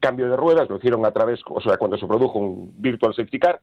cambio 0.00 0.29
de 0.29 0.37
ruedas, 0.37 0.69
lo 0.69 0.77
hicieron 0.77 1.05
a 1.07 1.12
través, 1.12 1.41
o 1.47 1.61
sea, 1.61 1.77
cuando 1.77 1.99
se 1.99 2.07
produjo 2.07 2.39
un 2.39 2.73
virtual 2.79 3.15
safety 3.15 3.39
car, 3.39 3.61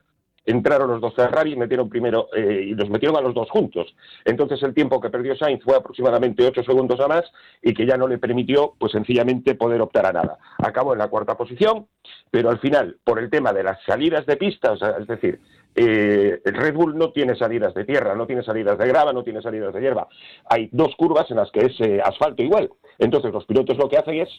entraron 0.48 0.90
los 0.90 1.02
dos 1.02 1.14
Ferrari 1.14 1.54
y 1.54 1.56
metieron 1.58 1.90
primero 1.90 2.30
eh, 2.36 2.70
y 2.70 2.74
los 2.74 2.90
metieron 2.90 3.18
a 3.18 3.22
los 3.22 3.36
dos 3.36 3.50
juntos. 3.52 3.94
Entonces 4.26 4.64
el 4.64 4.74
tiempo 4.74 5.00
que 5.00 5.10
perdió 5.10 5.36
Sainz 5.36 5.64
fue 5.64 5.76
aproximadamente 5.76 6.48
ocho 6.48 6.64
segundos 6.64 7.00
a 7.00 7.08
más 7.08 7.26
y 7.62 7.74
que 7.74 7.86
ya 7.86 7.98
no 7.98 8.08
le 8.08 8.18
permitió, 8.18 8.74
pues 8.80 8.94
sencillamente 8.94 9.56
poder 9.56 9.82
optar 9.82 10.06
a 10.08 10.14
nada. 10.14 10.40
Acabó 10.58 10.94
en 10.94 11.00
la 11.00 11.10
cuarta 11.10 11.36
posición, 11.36 11.88
pero 12.32 12.50
al 12.50 12.60
final, 12.60 12.98
por 13.04 13.20
el 13.20 13.30
tema 13.30 13.52
de 13.54 13.64
las 13.64 13.78
salidas 13.86 14.26
de 14.26 14.38
pista, 14.38 14.74
es 15.00 15.08
decir, 15.08 15.40
eh, 15.76 16.42
el 16.44 16.54
Red 16.56 16.74
Bull 16.74 16.98
no 16.98 17.12
tiene 17.12 17.36
salidas 17.36 17.74
de 17.74 17.86
tierra, 17.86 18.16
no 18.16 18.26
tiene 18.26 18.42
salidas 18.42 18.78
de 18.78 18.88
grava, 18.88 19.14
no 19.14 19.24
tiene 19.24 19.42
salidas 19.42 19.74
de 19.74 19.82
hierba. 19.82 20.08
Hay 20.50 20.70
dos 20.72 20.96
curvas 20.96 21.30
en 21.30 21.38
las 21.38 21.52
que 21.52 21.66
es 21.66 21.80
eh, 21.82 22.02
asfalto 22.04 22.42
igual. 22.42 22.70
Entonces 22.98 23.32
los 23.34 23.46
pilotos 23.46 23.78
lo 23.78 23.90
que 23.90 23.98
hacen 23.98 24.16
es 24.16 24.30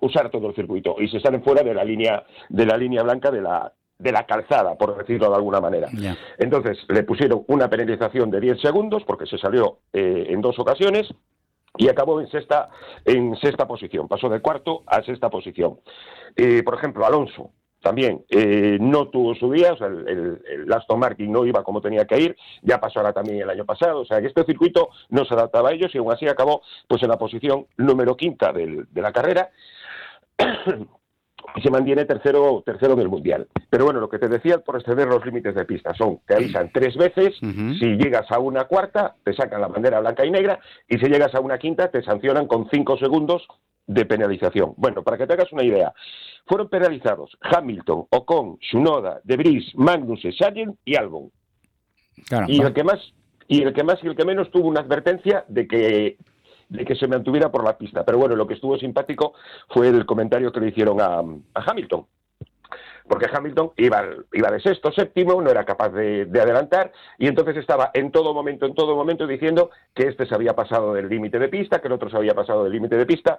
usar 0.00 0.30
todo 0.30 0.48
el 0.48 0.54
circuito 0.54 0.96
y 0.98 1.08
se 1.08 1.20
salen 1.20 1.44
fuera 1.44 1.62
de 1.62 1.74
la 1.74 1.84
línea 1.84 2.24
de 2.48 2.66
la 2.66 2.76
línea 2.76 3.04
blanca 3.04 3.30
de 3.30 3.40
la 3.40 3.72
de 4.02 4.12
la 4.12 4.26
calzada, 4.26 4.74
por 4.74 4.96
decirlo 4.96 5.30
de 5.30 5.36
alguna 5.36 5.60
manera. 5.60 5.88
Entonces 6.38 6.78
le 6.88 7.04
pusieron 7.04 7.44
una 7.46 7.68
penalización 7.68 8.30
de 8.30 8.40
10 8.40 8.60
segundos 8.60 9.04
porque 9.06 9.26
se 9.26 9.38
salió 9.38 9.78
eh, 9.92 10.26
en 10.28 10.40
dos 10.40 10.58
ocasiones 10.58 11.08
y 11.76 11.88
acabó 11.88 12.20
en 12.20 12.28
sexta 12.28 12.68
en 13.04 13.36
sexta 13.36 13.66
posición, 13.66 14.08
pasó 14.08 14.28
de 14.28 14.40
cuarto 14.40 14.82
a 14.86 15.02
sexta 15.02 15.30
posición. 15.30 15.78
Eh, 16.36 16.62
por 16.64 16.74
ejemplo, 16.74 17.06
Alonso 17.06 17.50
también 17.80 18.24
eh, 18.28 18.78
no 18.80 19.08
tuvo 19.08 19.34
su 19.34 19.50
día, 19.52 19.72
o 19.72 19.76
sea, 19.76 19.86
el, 19.86 20.40
el, 20.48 20.72
Aston 20.72 21.00
Martin 21.00 21.32
no 21.32 21.44
iba 21.44 21.64
como 21.64 21.80
tenía 21.80 22.04
que 22.04 22.20
ir, 22.20 22.36
ya 22.62 22.80
pasó 22.80 23.00
ahora 23.00 23.12
también 23.12 23.40
el 23.40 23.50
año 23.50 23.64
pasado, 23.64 24.00
o 24.00 24.04
sea, 24.04 24.20
que 24.20 24.28
este 24.28 24.44
circuito 24.44 24.90
no 25.10 25.24
se 25.24 25.34
adaptaba 25.34 25.70
a 25.70 25.72
ellos 25.72 25.92
y 25.94 25.98
aún 25.98 26.12
así 26.12 26.28
acabó 26.28 26.62
pues 26.86 27.02
en 27.02 27.08
la 27.08 27.18
posición 27.18 27.66
número 27.76 28.16
quinta 28.16 28.52
del, 28.52 28.86
de 28.90 29.02
la 29.02 29.12
carrera 29.12 29.50
y 31.54 31.60
se 31.60 31.70
mantiene 31.70 32.04
tercero, 32.04 32.62
tercero 32.64 32.96
del 32.96 33.08
mundial. 33.08 33.46
Pero 33.70 33.84
bueno, 33.84 34.00
lo 34.00 34.08
que 34.08 34.18
te 34.18 34.28
decía 34.28 34.58
por 34.58 34.76
exceder 34.76 35.08
los 35.08 35.24
límites 35.24 35.54
de 35.54 35.64
pista 35.64 35.94
son, 35.94 36.20
te 36.26 36.34
avisan 36.34 36.70
tres 36.72 36.96
veces, 36.96 37.36
si 37.38 37.96
llegas 37.96 38.30
a 38.30 38.38
una 38.38 38.64
cuarta, 38.64 39.14
te 39.24 39.34
sacan 39.34 39.60
la 39.60 39.68
bandera 39.68 40.00
blanca 40.00 40.24
y 40.24 40.30
negra, 40.30 40.60
y 40.88 40.98
si 40.98 41.06
llegas 41.06 41.34
a 41.34 41.40
una 41.40 41.58
quinta, 41.58 41.90
te 41.90 42.02
sancionan 42.02 42.46
con 42.46 42.68
cinco 42.70 42.96
segundos 42.96 43.46
de 43.86 44.04
penalización. 44.04 44.74
Bueno, 44.76 45.02
para 45.02 45.18
que 45.18 45.26
te 45.26 45.34
hagas 45.34 45.52
una 45.52 45.64
idea, 45.64 45.92
fueron 46.46 46.68
penalizados 46.68 47.36
Hamilton, 47.40 48.06
Ocon, 48.10 48.58
Shunoda, 48.60 49.20
Debris, 49.24 49.74
Magnus, 49.74 50.22
Sargent 50.38 50.76
y 50.84 50.96
Albon. 50.96 51.30
y 52.46 52.60
el 52.62 52.72
que 52.72 52.84
más 52.84 53.00
y 53.48 53.62
el 53.62 53.72
que 53.74 53.84
más 53.84 54.02
y 54.02 54.06
el 54.06 54.16
que 54.16 54.24
menos 54.24 54.50
tuvo 54.50 54.68
una 54.68 54.80
advertencia 54.80 55.44
de 55.48 55.66
que 55.66 56.16
de 56.72 56.84
que 56.84 56.96
se 56.96 57.06
mantuviera 57.06 57.50
por 57.50 57.64
la 57.64 57.76
pista. 57.76 58.04
Pero 58.04 58.18
bueno, 58.18 58.34
lo 58.34 58.46
que 58.46 58.54
estuvo 58.54 58.76
simpático 58.78 59.34
fue 59.68 59.88
el 59.88 60.06
comentario 60.06 60.50
que 60.52 60.60
le 60.60 60.68
hicieron 60.68 61.00
a, 61.00 61.22
Hamilton. 61.54 62.06
Porque 63.08 63.26
Hamilton 63.30 63.72
iba, 63.76 64.04
iba 64.32 64.50
de 64.50 64.60
sexto, 64.60 64.90
séptimo, 64.92 65.40
no 65.42 65.50
era 65.50 65.64
capaz 65.64 65.90
de, 65.90 66.22
adelantar 66.40 66.92
y 67.18 67.26
entonces 67.26 67.56
estaba 67.56 67.90
en 67.92 68.10
todo 68.10 68.32
momento, 68.32 68.64
en 68.64 68.74
todo 68.74 68.96
momento 68.96 69.26
diciendo 69.26 69.70
que 69.94 70.04
este 70.04 70.24
se 70.24 70.34
había 70.34 70.54
pasado 70.54 70.94
del 70.94 71.08
límite 71.08 71.38
de 71.38 71.48
pista, 71.48 71.80
que 71.80 71.88
el 71.88 71.94
otro 71.94 72.08
se 72.08 72.16
había 72.16 72.34
pasado 72.34 72.64
del 72.64 72.72
límite 72.72 72.96
de 72.96 73.06
pista. 73.06 73.38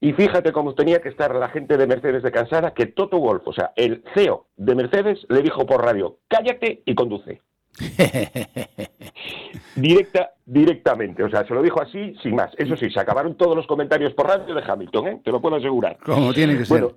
Y 0.00 0.12
fíjate 0.12 0.52
cómo 0.52 0.74
tenía 0.74 1.00
que 1.00 1.10
estar 1.10 1.34
la 1.34 1.50
gente 1.50 1.76
de 1.76 1.86
Mercedes 1.86 2.22
de 2.22 2.32
cansada, 2.32 2.72
que 2.72 2.86
Toto 2.86 3.18
Wolf, 3.18 3.46
o 3.46 3.52
sea, 3.52 3.72
el 3.76 4.02
CEO 4.14 4.46
de 4.56 4.74
Mercedes, 4.74 5.26
le 5.28 5.42
dijo 5.42 5.64
por 5.66 5.84
radio, 5.84 6.18
cállate 6.28 6.82
y 6.84 6.94
conduce. 6.94 7.40
Directa, 9.76 10.32
directamente, 10.44 11.22
o 11.22 11.30
sea, 11.30 11.46
se 11.46 11.54
lo 11.54 11.62
dijo 11.62 11.80
así, 11.80 12.14
sin 12.22 12.34
más. 12.34 12.50
Eso 12.58 12.76
sí, 12.76 12.90
se 12.90 13.00
acabaron 13.00 13.36
todos 13.36 13.56
los 13.56 13.66
comentarios 13.66 14.12
por 14.14 14.26
radio 14.26 14.54
de 14.54 14.62
Hamilton, 14.66 15.08
¿eh? 15.08 15.20
te 15.24 15.30
lo 15.30 15.40
puedo 15.40 15.56
asegurar. 15.56 15.96
Como 16.04 16.34
tiene 16.34 16.58
que 16.58 16.66
ser. 16.66 16.88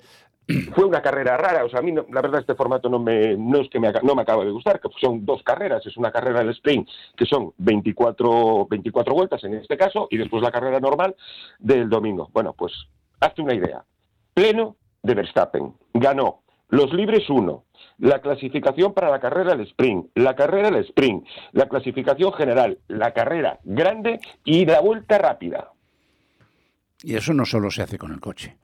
fue 0.75 0.85
una 0.85 1.01
carrera 1.01 1.37
rara, 1.37 1.63
o 1.63 1.69
sea, 1.69 1.79
a 1.79 1.81
mí 1.81 1.93
la 1.93 2.21
verdad 2.21 2.41
este 2.41 2.55
formato 2.55 2.89
no 2.89 2.99
me 2.99 3.37
no 3.37 3.59
es 3.61 3.69
que 3.69 3.79
me, 3.79 3.91
no 4.03 4.15
me 4.15 4.21
acaba 4.23 4.43
de 4.43 4.51
gustar, 4.51 4.79
que 4.79 4.89
son 4.99 5.25
dos 5.25 5.41
carreras, 5.43 5.85
es 5.85 5.95
una 5.97 6.11
carrera 6.11 6.39
del 6.39 6.49
sprint 6.49 6.87
que 7.15 7.25
son 7.25 7.53
24 7.57 8.67
24 8.69 9.13
vueltas 9.13 9.43
en 9.43 9.53
este 9.55 9.77
caso 9.77 10.07
y 10.11 10.17
después 10.17 10.43
la 10.43 10.51
carrera 10.51 10.79
normal 10.79 11.15
del 11.59 11.89
domingo. 11.89 12.29
Bueno, 12.33 12.53
pues 12.53 12.73
hazte 13.19 13.41
una 13.41 13.55
idea. 13.55 13.83
Pleno 14.33 14.75
de 15.01 15.13
Verstappen, 15.13 15.73
ganó 15.93 16.41
los 16.69 16.91
libres 16.93 17.29
1, 17.29 17.63
la 17.97 18.19
clasificación 18.19 18.93
para 18.93 19.09
la 19.09 19.19
carrera 19.19 19.55
del 19.55 19.67
sprint, 19.67 20.07
la 20.15 20.35
carrera 20.35 20.71
del 20.71 20.83
sprint, 20.85 21.25
la 21.51 21.67
clasificación 21.67 22.33
general, 22.33 22.79
la 22.87 23.13
carrera 23.13 23.59
grande 23.63 24.19
y 24.43 24.65
la 24.65 24.81
vuelta 24.81 25.17
rápida. 25.17 25.71
Y 27.03 27.15
eso 27.15 27.33
no 27.33 27.45
solo 27.45 27.69
se 27.69 27.81
hace 27.83 27.97
con 27.97 28.13
el 28.13 28.19
coche. 28.19 28.57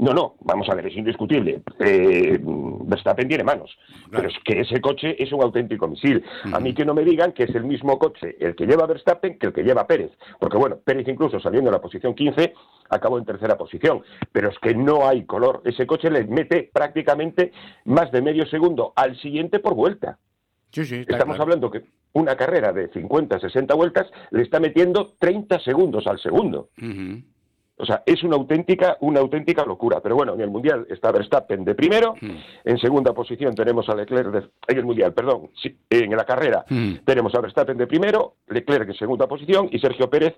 No, 0.00 0.14
no, 0.14 0.36
vamos 0.40 0.66
a 0.70 0.74
ver, 0.74 0.86
es 0.86 0.96
indiscutible. 0.96 1.60
Eh, 1.78 2.40
Verstappen 2.42 3.28
tiene 3.28 3.44
manos, 3.44 3.76
pero 4.10 4.28
es 4.28 4.34
que 4.42 4.60
ese 4.60 4.80
coche 4.80 5.14
es 5.22 5.30
un 5.30 5.42
auténtico 5.42 5.86
misil. 5.86 6.24
A 6.54 6.58
mí 6.58 6.72
que 6.72 6.86
no 6.86 6.94
me 6.94 7.04
digan 7.04 7.32
que 7.32 7.44
es 7.44 7.54
el 7.54 7.64
mismo 7.64 7.98
coche 7.98 8.34
el 8.40 8.56
que 8.56 8.64
lleva 8.64 8.86
Verstappen 8.86 9.38
que 9.38 9.48
el 9.48 9.52
que 9.52 9.62
lleva 9.62 9.86
Pérez, 9.86 10.10
porque 10.38 10.56
bueno, 10.56 10.78
Pérez 10.82 11.06
incluso 11.06 11.38
saliendo 11.38 11.68
en 11.68 11.74
la 11.74 11.82
posición 11.82 12.14
15 12.14 12.54
acabó 12.88 13.18
en 13.18 13.26
tercera 13.26 13.58
posición, 13.58 14.02
pero 14.32 14.48
es 14.48 14.58
que 14.58 14.74
no 14.74 15.06
hay 15.06 15.26
color. 15.26 15.60
Ese 15.66 15.86
coche 15.86 16.10
le 16.10 16.24
mete 16.24 16.70
prácticamente 16.72 17.52
más 17.84 18.10
de 18.10 18.22
medio 18.22 18.46
segundo 18.46 18.94
al 18.96 19.20
siguiente 19.20 19.58
por 19.58 19.74
vuelta. 19.74 20.18
Sí, 20.72 20.86
sí, 20.86 21.04
Estamos 21.06 21.38
hablando 21.38 21.70
que 21.70 21.82
una 22.14 22.36
carrera 22.36 22.72
de 22.72 22.88
50, 22.88 23.38
60 23.38 23.74
vueltas 23.74 24.10
le 24.30 24.44
está 24.44 24.60
metiendo 24.60 25.12
30 25.18 25.60
segundos 25.60 26.06
al 26.06 26.18
segundo. 26.20 26.70
O 27.80 27.86
sea, 27.86 28.02
es 28.04 28.22
una 28.22 28.36
auténtica, 28.36 28.96
una 29.00 29.20
auténtica 29.20 29.64
locura. 29.64 30.00
Pero 30.02 30.14
bueno, 30.14 30.34
en 30.34 30.40
el 30.40 30.50
Mundial 30.50 30.86
está 30.90 31.10
Verstappen 31.10 31.64
de 31.64 31.74
primero, 31.74 32.14
hmm. 32.20 32.36
en 32.64 32.78
segunda 32.78 33.12
posición 33.12 33.54
tenemos 33.54 33.88
a 33.88 33.94
Leclerc, 33.94 34.50
en 34.68 34.78
el 34.78 34.84
Mundial, 34.84 35.12
perdón, 35.14 35.50
en 35.88 36.10
la 36.16 36.24
carrera 36.24 36.64
hmm. 36.68 37.04
tenemos 37.04 37.34
a 37.34 37.40
Verstappen 37.40 37.76
de 37.78 37.86
primero, 37.86 38.34
Leclerc 38.48 38.88
en 38.88 38.94
segunda 38.94 39.26
posición 39.26 39.68
y 39.72 39.78
Sergio 39.78 40.10
Pérez 40.10 40.34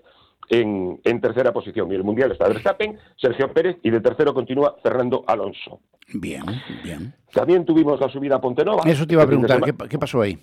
en, 0.49 1.21
tercera 1.21 1.53
posición. 1.53 1.91
Y 1.91 1.95
el 1.95 2.05
Mundial 2.05 2.33
está 2.33 2.49
Verstappen, 2.49 2.99
Sergio 3.17 3.53
Pérez 3.53 3.77
y 3.83 3.91
de 3.91 4.01
tercero 4.01 4.35
continúa 4.35 4.77
Fernando 4.83 5.25
Alonso. 5.27 5.81
Bien, 6.15 6.45
bien. 6.85 7.15
También 7.33 7.65
tuvimos 7.65 8.01
la 8.01 8.09
subida 8.09 8.37
a 8.37 8.41
Pontenova. 8.41 8.83
Eso 8.87 9.07
te 9.07 9.15
iba 9.15 9.23
a 9.23 9.27
preguntar, 9.27 9.61
¿qué, 9.89 9.99
pasó 9.99 10.21
ahí? 10.21 10.39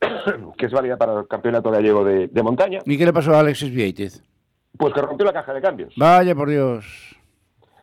que 0.58 0.66
es 0.66 0.72
válida 0.72 0.96
para 0.96 1.20
el 1.20 1.28
campeonato 1.28 1.70
gallego 1.70 2.04
de, 2.04 2.28
de 2.28 2.42
montaña. 2.42 2.80
¿Y 2.84 2.96
qué 2.96 3.04
le 3.04 3.12
pasó 3.12 3.34
a 3.34 3.40
Alexis 3.40 3.74
Vieitez? 3.74 4.22
Pues 4.76 4.92
que 4.92 5.00
rompió 5.00 5.26
la 5.26 5.32
caja 5.32 5.52
de 5.52 5.60
cambios. 5.60 5.94
Vaya 5.96 6.34
por 6.34 6.50
Dios. 6.50 6.84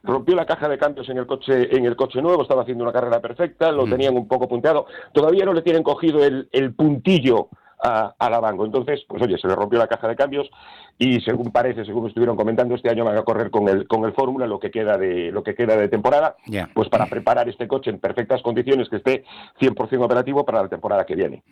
Rompió 0.04 0.36
la 0.36 0.46
caja 0.46 0.68
de 0.68 0.78
cambios 0.78 1.08
en 1.10 1.18
el 1.18 1.28
coche, 1.28 1.76
en 1.76 1.86
el 1.86 1.96
coche 1.96 2.22
nuevo, 2.22 2.42
estaba 2.42 2.64
haciendo 2.64 2.84
una 2.84 2.94
carrera 2.94 3.22
perfecta, 3.22 3.72
lo 3.72 3.86
mm. 3.86 3.90
tenían 3.90 4.16
un 4.16 4.28
poco 4.28 4.48
punteado. 4.48 4.88
Todavía 5.14 5.46
no 5.46 5.54
le 5.54 5.62
tienen 5.62 5.84
cogido 5.84 6.24
el, 6.24 6.74
puntillo 6.76 7.50
a, 7.84 8.16
la 8.20 8.40
banco. 8.40 8.66
Entonces, 8.66 9.04
pues 9.08 9.22
oye, 9.22 9.38
se 9.38 9.48
le 9.48 9.56
rompió 9.56 9.78
la 9.78 9.88
caja 9.88 10.08
de 10.08 10.16
cambios 10.16 10.50
y 10.98 11.22
según 11.22 11.52
parece, 11.52 11.86
según 11.86 12.08
estuvieron 12.08 12.36
comentando, 12.36 12.76
este 12.76 12.90
año 12.90 13.06
van 13.06 13.18
a 13.18 13.24
correr 13.24 13.52
con 13.52 13.68
el, 13.70 13.88
con 13.88 14.04
el 14.06 14.14
Fórmula 14.14 14.48
lo 14.48 14.60
que 14.60 14.72
queda 14.72 14.98
de, 14.98 15.32
lo 15.32 15.44
que 15.44 15.56
queda 15.56 15.76
de 15.76 15.88
temporada, 15.88 16.36
pues 16.74 16.90
para 16.90 17.06
preparar 17.06 17.48
este 17.48 17.68
coche 17.68 17.92
en 17.92 18.00
perfectas 18.00 18.42
condiciones 18.42 18.90
que 18.90 18.98
esté 18.98 19.24
100% 19.60 20.04
operativo 20.04 20.46
para 20.46 20.64
la 20.64 20.68
temporada 20.68 21.06
que 21.06 21.16
viene. 21.16 21.44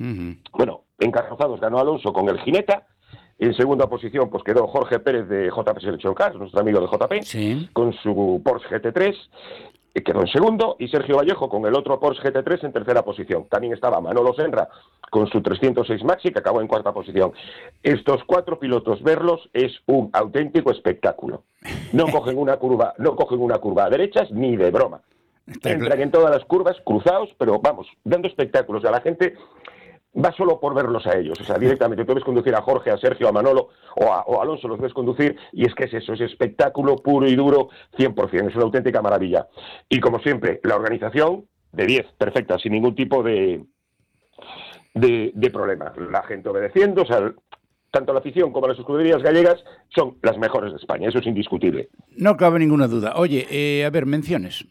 Bueno, 0.54 0.84
encarrozados 1.00 1.60
ganó 1.60 1.80
Alonso 1.80 2.14
con 2.14 2.30
el 2.30 2.40
Gineta, 2.40 2.88
en 3.40 3.54
segunda 3.56 3.88
posición 3.88 4.30
pues 4.30 4.44
quedó 4.44 4.68
Jorge 4.68 5.00
Pérez 5.00 5.28
de 5.28 5.50
JP 5.50 5.80
Selection 5.80 6.14
Cars, 6.14 6.36
nuestro 6.36 6.60
amigo 6.60 6.80
de 6.80 6.88
JP, 6.88 7.74
con 7.74 7.94
su 7.94 8.42
Porsche 8.44 8.68
GT3 8.70 9.16
quedó 10.02 10.22
en 10.22 10.28
segundo 10.28 10.76
y 10.80 10.88
Sergio 10.88 11.18
Vallejo 11.18 11.50
con 11.50 11.66
el 11.66 11.76
otro 11.76 12.00
Porsche 12.00 12.24
GT3 12.24 12.66
en 12.66 12.74
tercera 12.74 13.04
posición. 13.04 13.46
También 13.50 13.74
estaba 13.74 14.02
Manolo 14.02 14.34
Senra 14.34 14.70
con 15.10 15.28
su 15.28 15.42
306 15.42 16.04
Maxi 16.04 16.32
que 16.32 16.40
acabó 16.40 16.62
en 16.62 16.68
cuarta 16.68 16.94
posición. 16.94 17.34
Estos 17.84 18.24
cuatro 18.26 18.60
pilotos 18.60 19.02
verlos 19.02 19.50
es 19.54 19.72
un 19.88 20.10
auténtico 20.14 20.72
espectáculo. 20.72 21.44
No 21.94 22.06
cogen 22.12 22.38
una 22.38 22.58
curva, 22.58 22.94
no 22.98 23.16
cogen 23.16 23.40
una 23.40 23.58
curva 23.58 23.86
a 23.86 23.90
derechas 23.90 24.32
ni 24.32 24.56
de 24.56 24.72
broma. 24.72 25.02
Entran 25.64 26.00
en 26.00 26.12
todas 26.12 26.30
las 26.30 26.46
curvas 26.46 26.78
cruzados, 26.86 27.30
pero 27.40 27.60
vamos, 27.60 27.88
dando 28.04 28.28
espectáculos 28.28 28.86
a 28.86 28.92
la 28.92 29.02
gente 29.02 29.36
va 30.24 30.32
solo 30.34 30.60
por 30.60 30.74
verlos 30.74 31.06
a 31.08 31.18
ellos. 31.18 31.40
O 31.40 31.44
sea, 31.44 31.58
directamente 31.58 32.06
tú 32.06 32.14
ves 32.14 32.24
conducir 32.24 32.56
a 32.56 32.62
Jorge, 32.62 32.92
a 32.92 32.98
Sergio, 32.98 33.28
a 33.28 33.32
Manolo 33.32 33.70
o 33.96 34.12
a, 34.12 34.42
Alonso, 34.42 34.68
los 34.68 34.80
ves 34.80 34.94
conducir 34.94 35.36
y 35.52 35.66
es 35.66 35.74
que 35.76 35.86
es 35.86 35.94
eso, 35.94 36.14
es 36.14 36.22
espectáculo 36.22 36.98
puro 36.98 37.28
y 37.28 37.36
duro 37.36 37.70
100%, 37.98 38.50
es 38.50 38.56
una 38.56 38.66
auténtica 38.66 39.02
maravilla. 39.02 39.48
Y 39.88 40.00
como 40.00 40.20
siempre, 40.20 40.60
la 40.64 40.76
organización 40.76 41.46
de 41.72 41.86
10, 41.86 42.06
perfecta, 42.18 42.58
sin 42.58 42.74
ningún 42.74 42.96
tipo 42.96 43.24
de, 43.24 43.64
de, 44.94 45.50
problema. 45.52 45.94
La 46.12 46.24
gente 46.24 46.50
obedeciendo, 46.50 47.04
o 47.04 47.06
sea, 47.06 47.32
tanto 47.92 48.14
la 48.14 48.20
afición 48.20 48.52
como 48.52 48.68
las 48.68 48.78
escuderías 48.78 49.22
gallegas 49.22 49.64
son 49.90 50.18
las 50.22 50.38
mejores 50.38 50.72
de 50.72 50.78
España, 50.78 51.10
eso 51.10 51.20
es 51.20 51.28
indiscutible. 51.28 51.90
No 52.18 52.38
cabe 52.38 52.60
ninguna 52.60 52.88
duda. 52.88 53.14
Oye, 53.16 53.48
eh, 53.50 53.86
a 53.86 53.90
ver, 53.90 54.06
menciones. 54.06 54.66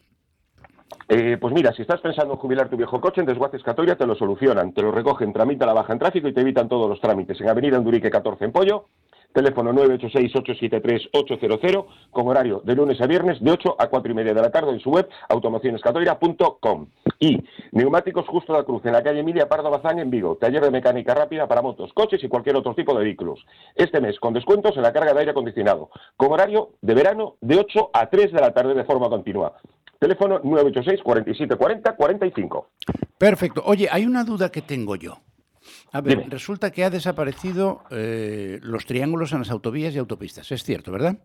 Eh, 1.07 1.37
pues 1.39 1.53
mira, 1.53 1.73
si 1.73 1.81
estás 1.81 2.01
pensando 2.01 2.33
en 2.33 2.39
jubilar 2.39 2.69
tu 2.69 2.77
viejo 2.77 3.01
coche, 3.01 3.21
en 3.21 3.27
Desguaces 3.27 3.63
Catoria 3.63 3.95
te 3.95 4.05
lo 4.05 4.15
solucionan, 4.15 4.73
te 4.73 4.81
lo 4.81 4.91
recogen, 4.91 5.33
tramitan 5.33 5.67
la 5.67 5.73
baja 5.73 5.93
en 5.93 5.99
tráfico 5.99 6.27
y 6.27 6.33
te 6.33 6.41
evitan 6.41 6.69
todos 6.69 6.89
los 6.89 7.01
trámites. 7.01 7.39
En 7.41 7.49
Avenida 7.49 7.77
Andurique 7.77 8.11
14 8.11 8.45
en 8.45 8.51
Pollo, 8.51 8.85
teléfono 9.33 9.73
986-873-800, 9.73 11.85
con 12.11 12.27
horario 12.27 12.61
de 12.63 12.75
lunes 12.75 13.01
a 13.01 13.07
viernes 13.07 13.41
de 13.41 13.51
8 13.51 13.75
a 13.79 13.87
4 13.87 14.11
y 14.11 14.15
media 14.15 14.33
de 14.33 14.41
la 14.41 14.51
tarde 14.51 14.71
en 14.71 14.79
su 14.79 14.91
web 14.91 15.09
automocionescatoira.com. 15.29 16.87
Y 17.19 17.43
neumáticos 17.71 18.27
justo 18.27 18.53
la 18.53 18.63
cruz 18.63 18.85
en 18.85 18.93
la 18.93 19.03
calle 19.03 19.19
Emilia 19.19 19.49
Pardo 19.49 19.69
Bazán 19.69 19.99
en 19.99 20.09
Vigo, 20.09 20.37
taller 20.37 20.63
de 20.63 20.71
mecánica 20.71 21.13
rápida 21.13 21.47
para 21.47 21.61
motos, 21.61 21.91
coches 21.93 22.23
y 22.23 22.29
cualquier 22.29 22.55
otro 22.55 22.73
tipo 22.73 22.97
de 22.97 23.03
vehículos. 23.03 23.45
Este 23.75 23.99
mes 23.99 24.17
con 24.19 24.33
descuentos 24.33 24.77
en 24.77 24.83
la 24.83 24.93
carga 24.93 25.13
de 25.13 25.19
aire 25.19 25.31
acondicionado, 25.31 25.89
con 26.15 26.31
horario 26.31 26.69
de 26.81 26.93
verano 26.93 27.35
de 27.41 27.57
8 27.57 27.89
a 27.93 28.09
3 28.09 28.31
de 28.31 28.41
la 28.41 28.53
tarde 28.53 28.73
de 28.73 28.85
forma 28.85 29.09
continua. 29.09 29.57
Teléfono 29.99 30.39
986 30.43 31.01
47 31.03 31.55
40 31.57 31.95
45. 31.95 32.69
Perfecto. 33.17 33.61
Oye, 33.65 33.87
hay 33.91 34.05
una 34.05 34.23
duda 34.23 34.49
que 34.49 34.61
tengo 34.61 34.95
yo. 34.95 35.19
A 35.91 36.01
ver, 36.01 36.17
Dime. 36.19 36.29
resulta 36.29 36.71
que 36.71 36.83
ha 36.85 36.89
desaparecido 36.89 37.83
eh, 37.91 38.59
los 38.61 38.85
triángulos 38.85 39.33
en 39.33 39.39
las 39.39 39.51
autovías 39.51 39.93
y 39.93 39.97
autopistas. 39.97 40.51
Es 40.51 40.63
cierto, 40.63 40.91
¿verdad? 40.91 41.17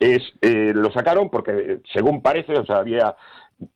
Es, 0.00 0.22
eh, 0.40 0.72
lo 0.74 0.90
sacaron 0.92 1.28
porque, 1.30 1.52
eh, 1.52 1.80
según 1.92 2.22
parece, 2.22 2.54
o 2.54 2.64
sea, 2.64 2.76
había 2.78 3.14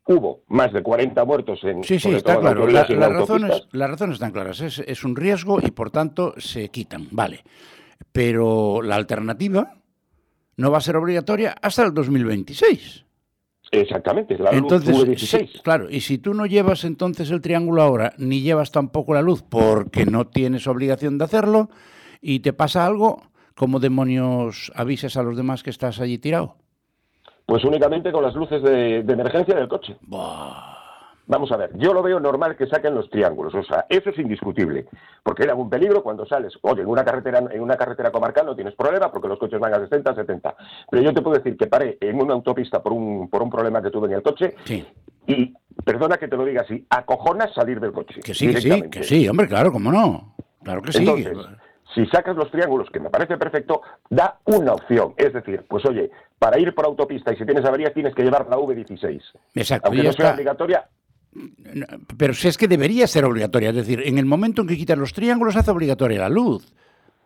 hubo 0.07 0.43
más 0.49 0.73
de 0.73 0.83
40 0.83 1.25
muertos 1.25 1.59
en 1.65 1.83
Sí, 1.83 1.99
sí, 1.99 2.11
está 2.15 2.39
claro. 2.39 2.67
La- 2.69 2.85
razones, 3.09 3.67
las 3.73 3.91
razones 3.91 4.15
están 4.15 4.31
claras. 4.33 4.61
Es, 4.61 4.79
es 4.79 5.05
un 5.05 5.15
riesgo 5.17 5.59
y 5.61 5.71
por 5.73 5.91
tanto 5.91 6.35
se 6.39 6.69
quitan. 6.71 7.09
Vale. 7.11 7.43
Pero 8.13 8.81
la 8.83 8.97
alternativa 8.97 9.75
no 10.57 10.71
va 10.71 10.79
a 10.79 10.83
ser 10.83 10.97
obligatoria 10.97 11.55
hasta 11.61 11.83
el 11.85 11.93
2026. 11.95 13.05
Exactamente, 13.75 14.37
la 14.39 14.53
luz 14.53 14.61
Entonces, 14.61 14.97
V16. 14.97 15.49
sí, 15.49 15.61
claro, 15.63 15.89
y 15.89 16.01
si 16.01 16.19
tú 16.19 16.35
no 16.35 16.45
llevas 16.45 16.85
entonces 16.85 17.31
el 17.31 17.41
triángulo 17.41 17.81
ahora, 17.81 18.13
ni 18.19 18.43
llevas 18.43 18.71
tampoco 18.71 19.15
la 19.15 19.23
luz 19.23 19.43
porque 19.43 20.05
no 20.05 20.27
tienes 20.27 20.67
obligación 20.67 21.17
de 21.17 21.25
hacerlo, 21.25 21.71
y 22.21 22.41
te 22.41 22.53
pasa 22.53 22.85
algo, 22.85 23.23
¿cómo 23.55 23.81
demonios 23.81 24.71
avisas 24.75 25.17
a 25.17 25.23
los 25.23 25.39
demás 25.39 25.63
que 25.63 25.71
estás 25.71 26.01
allí 26.01 26.19
tirado? 26.19 26.57
Pues 27.47 27.65
únicamente 27.65 28.13
con 28.13 28.23
las 28.23 28.35
luces 28.35 28.63
de, 28.63 29.03
de 29.03 29.13
emergencia 29.15 29.55
del 29.55 29.69
coche. 29.69 29.97
Vamos 31.33 31.51
a 31.51 31.57
ver, 31.57 31.71
yo 31.79 31.95
lo 31.95 32.03
veo 32.03 32.21
normal 32.21 32.57
que 32.57 32.67
saquen 32.67 32.95
los 32.95 33.09
triángulos, 33.09 33.55
o 33.55 33.63
sea, 33.63 33.87
eso 33.89 34.11
es 34.11 34.19
indiscutible, 34.19 34.85
porque 35.23 35.45
era 35.45 35.55
un 35.55 35.71
peligro 35.71 36.03
cuando 36.03 36.27
sales, 36.27 36.53
oye, 36.61 36.83
en 36.83 36.89
una 36.89 37.07
carretera 37.07 37.39
en 37.51 37.63
una 37.63 37.75
carretera 37.79 38.11
comarcal 38.13 38.45
no 38.45 38.55
tienes 38.55 38.75
problema 38.75 39.11
porque 39.11 39.29
los 39.29 39.39
coches 39.39 39.59
van 39.59 39.73
a 39.73 39.79
60, 39.79 40.15
70, 40.15 40.55
pero 40.91 41.03
yo 41.03 41.15
te 41.15 41.23
puedo 41.23 41.39
decir 41.39 41.57
que 41.57 41.69
paré 41.69 41.97
en 42.03 42.21
una 42.21 42.35
autopista 42.35 42.83
por 42.83 42.93
un 42.93 43.31
por 43.31 43.43
un 43.43 43.49
problema 43.49 43.81
que 43.81 43.91
tuve 43.91 44.09
en 44.09 44.13
el 44.13 44.23
coche 44.23 44.57
Sí, 44.65 44.87
y 45.27 45.55
perdona 45.83 46.19
que 46.19 46.29
te 46.29 46.37
lo 46.37 46.45
diga 46.45 46.61
así, 46.63 46.85
acojonas 46.91 47.55
salir 47.55 47.81
del 47.81 47.93
coche. 47.93 48.21
que 48.21 48.35
sí, 48.35 48.53
que 48.53 48.61
sí, 48.61 48.83
que 48.91 49.03
sí, 49.03 49.27
hombre, 49.27 49.49
claro, 49.49 49.73
cómo 49.73 49.91
no. 49.91 50.35
Claro 50.63 50.83
que 50.83 50.93
sí. 50.93 50.99
Entonces, 50.99 51.39
si 51.95 52.05
sacas 52.09 52.37
los 52.37 52.51
triángulos, 52.51 52.91
que 52.91 53.01
me 53.01 53.09
parece 53.09 53.39
perfecto, 53.39 53.81
da 54.11 54.39
una 54.45 54.75
opción. 54.75 55.15
Es 55.17 55.33
decir, 55.33 55.65
pues 55.67 55.83
oye, 55.87 56.11
para 56.39 56.59
ir 56.59 56.75
por 56.75 56.85
autopista 56.85 57.33
y 57.33 57.37
si 57.37 57.47
tienes 57.47 57.65
averías 57.65 57.95
tienes 57.95 58.15
que 58.15 58.23
llevar 58.23 58.47
la 58.51 58.59
V16. 58.59 59.21
Exacto, 59.55 59.89
Aunque 59.89 60.03
no 60.03 60.13
sea 60.13 60.27
está. 60.27 60.35
obligatoria, 60.35 60.89
Pero 62.17 62.35
si 62.35 62.49
es 62.49 62.59
que 62.59 62.69
debería 62.69 63.07
ser 63.07 63.25
obligatoria, 63.25 63.71
es 63.71 63.77
decir, 63.77 64.03
en 64.05 64.19
el 64.19 64.27
momento 64.27 64.63
en 64.63 64.69
que 64.69 64.77
quitas 64.77 64.99
los 64.99 65.13
triángulos 65.13 65.57
hace 65.57 65.71
obligatoria 65.71 66.21
la 66.21 66.29
luz. 66.29 66.73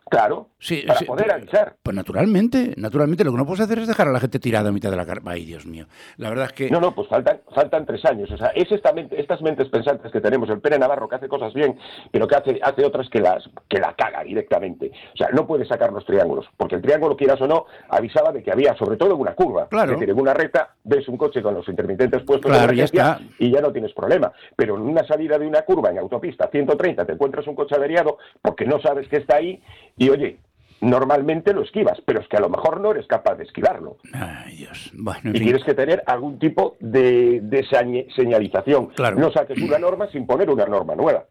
Claro, 0.09 0.49
Sí, 0.59 0.83
para 0.87 0.97
sí, 0.99 1.05
poder 1.05 1.31
avisar. 1.31 1.75
Pues 1.83 1.95
naturalmente, 1.95 2.73
naturalmente 2.77 3.23
lo 3.23 3.31
que 3.31 3.37
no 3.37 3.45
puedes 3.45 3.61
hacer 3.61 3.77
es 3.79 3.87
dejar 3.87 4.07
a 4.07 4.11
la 4.11 4.19
gente 4.19 4.39
tirada 4.39 4.69
a 4.69 4.71
mitad 4.71 4.89
de 4.89 4.97
la 4.97 5.05
carpa. 5.05 5.31
Ay, 5.31 5.45
Dios 5.45 5.65
mío. 5.67 5.85
La 6.17 6.29
verdad 6.29 6.45
es 6.45 6.53
que 6.53 6.69
No, 6.71 6.79
no, 6.79 6.95
pues 6.95 7.07
faltan, 7.07 7.41
faltan 7.53 7.85
tres 7.85 8.03
años. 8.05 8.31
O 8.31 8.37
sea, 8.37 8.47
es 8.55 8.71
esta 8.71 8.91
mente- 8.91 9.19
estas 9.21 9.41
mentes 9.43 9.69
pensantes 9.69 10.11
que 10.11 10.19
tenemos, 10.19 10.49
el 10.49 10.59
Pere 10.59 10.79
Navarro 10.79 11.07
que 11.07 11.15
hace 11.15 11.27
cosas 11.27 11.53
bien, 11.53 11.77
pero 12.11 12.27
que 12.27 12.35
hace, 12.35 12.59
hace 12.63 12.83
otras 12.85 13.07
que 13.09 13.19
las, 13.19 13.47
que 13.69 13.77
la 13.79 13.93
caga 13.93 14.23
directamente. 14.23 14.91
O 15.13 15.17
sea, 15.17 15.29
no 15.31 15.45
puede 15.45 15.65
sacar 15.65 15.93
los 15.93 16.05
triángulos, 16.05 16.47
porque 16.57 16.75
el 16.75 16.81
triángulo, 16.81 17.15
quieras 17.15 17.39
o 17.41 17.47
no, 17.47 17.65
avisaba 17.89 18.31
de 18.31 18.41
que 18.41 18.51
había, 18.51 18.75
sobre 18.77 18.97
todo 18.97 19.15
una 19.15 19.35
curva. 19.35 19.67
Claro. 19.69 19.91
Es 19.93 19.99
decir, 19.99 20.09
en 20.11 20.19
una 20.19 20.33
recta 20.33 20.73
ves 20.83 21.07
un 21.07 21.17
coche 21.17 21.41
con 21.43 21.53
los 21.53 21.67
intermitentes 21.69 22.23
puestos 22.23 22.51
Claro, 22.51 22.73
ya 22.73 22.85
está. 22.85 23.19
y 23.37 23.51
ya 23.51 23.61
no 23.61 23.71
tienes 23.71 23.93
problema. 23.93 24.31
Pero 24.55 24.75
en 24.75 24.81
una 24.81 25.05
salida 25.05 25.37
de 25.37 25.45
una 25.45 25.61
curva 25.61 25.91
en 25.91 25.99
autopista 25.99 26.47
130 26.51 27.05
te 27.05 27.13
encuentras 27.13 27.45
un 27.47 27.53
coche 27.55 27.75
averiado 27.75 28.17
porque 28.41 28.65
no 28.65 28.79
sabes 28.81 29.07
que 29.07 29.17
está 29.17 29.35
ahí 29.35 29.61
y 29.97 30.09
oye, 30.09 30.37
normalmente 30.81 31.53
lo 31.53 31.63
esquivas, 31.63 31.99
pero 32.05 32.19
es 32.21 32.27
que 32.27 32.37
a 32.37 32.39
lo 32.39 32.49
mejor 32.49 32.79
no 32.79 32.91
eres 32.91 33.07
capaz 33.07 33.35
de 33.35 33.43
esquivarlo. 33.45 33.97
Ay, 34.13 34.57
Dios. 34.57 34.91
Bueno, 34.93 35.31
Y 35.33 35.39
tienes 35.39 35.63
que 35.63 35.73
tener 35.73 36.03
algún 36.05 36.37
tipo 36.39 36.77
de, 36.79 37.39
de 37.41 37.65
señ- 37.65 38.13
señalización. 38.15 38.87
Claro. 38.95 39.17
No 39.19 39.31
saques 39.31 39.57
una 39.61 39.79
norma 39.79 40.07
sin 40.11 40.25
poner 40.27 40.49
una 40.49 40.65
norma 40.67 40.95
nueva. 40.95 41.25